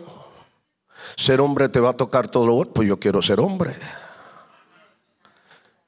[1.17, 2.71] Ser hombre te va a tocar todo lo bueno.
[2.71, 3.75] Pues yo quiero ser hombre.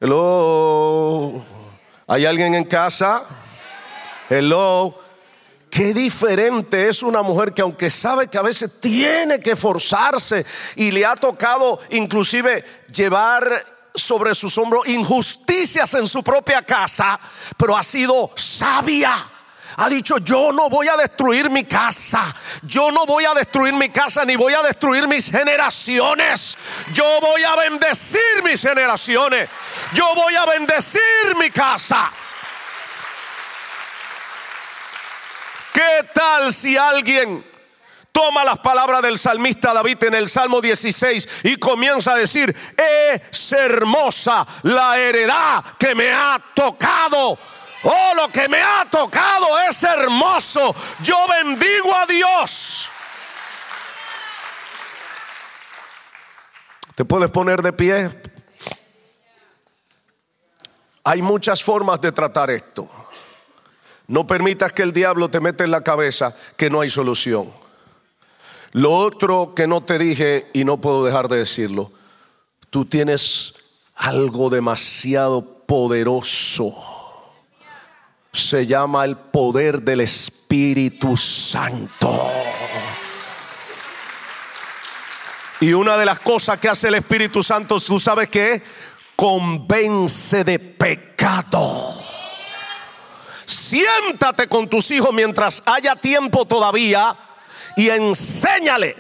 [0.01, 1.41] Hello.
[2.05, 3.23] ¿Hay alguien en casa?
[4.29, 4.93] Hello.
[5.69, 10.91] Qué diferente es una mujer que aunque sabe que a veces tiene que forzarse y
[10.91, 12.63] le ha tocado inclusive
[12.93, 13.49] llevar
[13.93, 17.19] sobre sus hombros injusticias en su propia casa,
[17.57, 19.13] pero ha sido sabia
[19.79, 23.89] ha dicho, yo no voy a destruir mi casa, yo no voy a destruir mi
[23.89, 26.57] casa ni voy a destruir mis generaciones,
[26.93, 29.47] yo voy a bendecir mis generaciones,
[29.93, 31.01] yo voy a bendecir
[31.39, 32.11] mi casa.
[35.77, 37.45] ¿Qué tal si alguien
[38.11, 43.51] toma las palabras del salmista David en el Salmo 16 y comienza a decir, es
[43.51, 47.37] hermosa la heredad que me ha tocado
[47.83, 50.75] Oh, lo que me ha tocado es hermoso.
[51.03, 52.89] Yo bendigo a Dios.
[56.95, 58.09] ¿Te puedes poner de pie?
[61.03, 63.06] Hay muchas formas de tratar esto.
[64.07, 67.51] No permitas que el diablo te meta en la cabeza que no hay solución.
[68.71, 71.91] Lo otro que no te dije y no puedo dejar de decirlo,
[72.69, 73.55] tú tienes
[73.95, 76.73] algo demasiado poderoso
[78.37, 82.31] se llama el poder del Espíritu Santo.
[85.59, 88.61] Y una de las cosas que hace el Espíritu Santo, tú sabes que
[89.15, 92.06] convence de pecado.
[93.47, 97.15] Siéntate con tus hijos mientras haya tiempo todavía
[97.77, 98.93] y enséñale.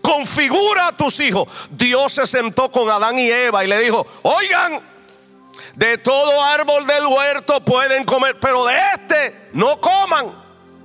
[0.00, 1.48] Configura a tus hijos.
[1.70, 4.80] Dios se sentó con Adán y Eva y le dijo, oigan,
[5.74, 10.32] de todo árbol del huerto pueden comer, pero de este no coman,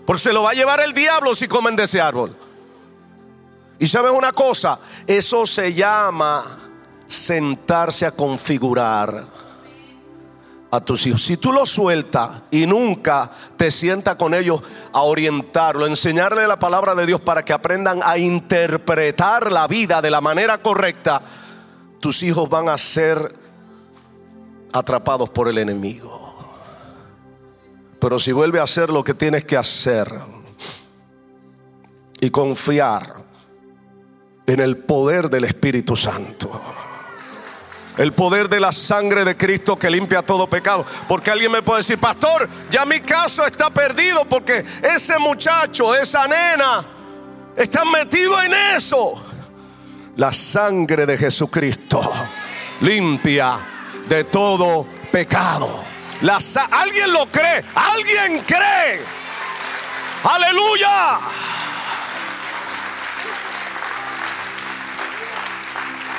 [0.08, 2.36] porque se lo va a llevar el diablo si comen de ese árbol.
[3.78, 6.44] Y saben una cosa, eso se llama
[7.08, 9.39] sentarse a configurar
[10.72, 11.24] a tus hijos.
[11.24, 14.62] Si tú lo sueltas y nunca te sientas con ellos
[14.94, 20.12] a orientarlo, enseñarle la palabra de Dios para que aprendan a interpretar la vida de
[20.12, 21.22] la manera correcta,
[22.00, 23.36] tus hijos van a ser
[24.74, 26.18] atrapados por el enemigo.
[28.00, 30.08] Pero si vuelve a hacer lo que tienes que hacer
[32.22, 33.16] y confiar
[34.46, 36.50] en el poder del Espíritu Santo.
[38.00, 40.86] El poder de la sangre de Cristo que limpia todo pecado.
[41.06, 46.26] Porque alguien me puede decir, pastor, ya mi caso está perdido porque ese muchacho, esa
[46.26, 46.86] nena,
[47.58, 49.22] están metido en eso.
[50.16, 52.10] La sangre de Jesucristo
[52.80, 53.58] limpia
[54.08, 55.84] de todo pecado.
[56.72, 59.02] alguien lo cree, alguien cree.
[60.24, 61.20] Aleluya.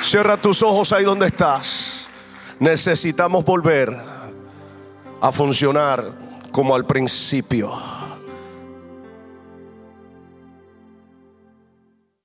[0.03, 2.07] Cierra tus ojos ahí donde estás.
[2.59, 3.95] Necesitamos volver
[5.21, 6.03] a funcionar
[6.51, 7.71] como al principio.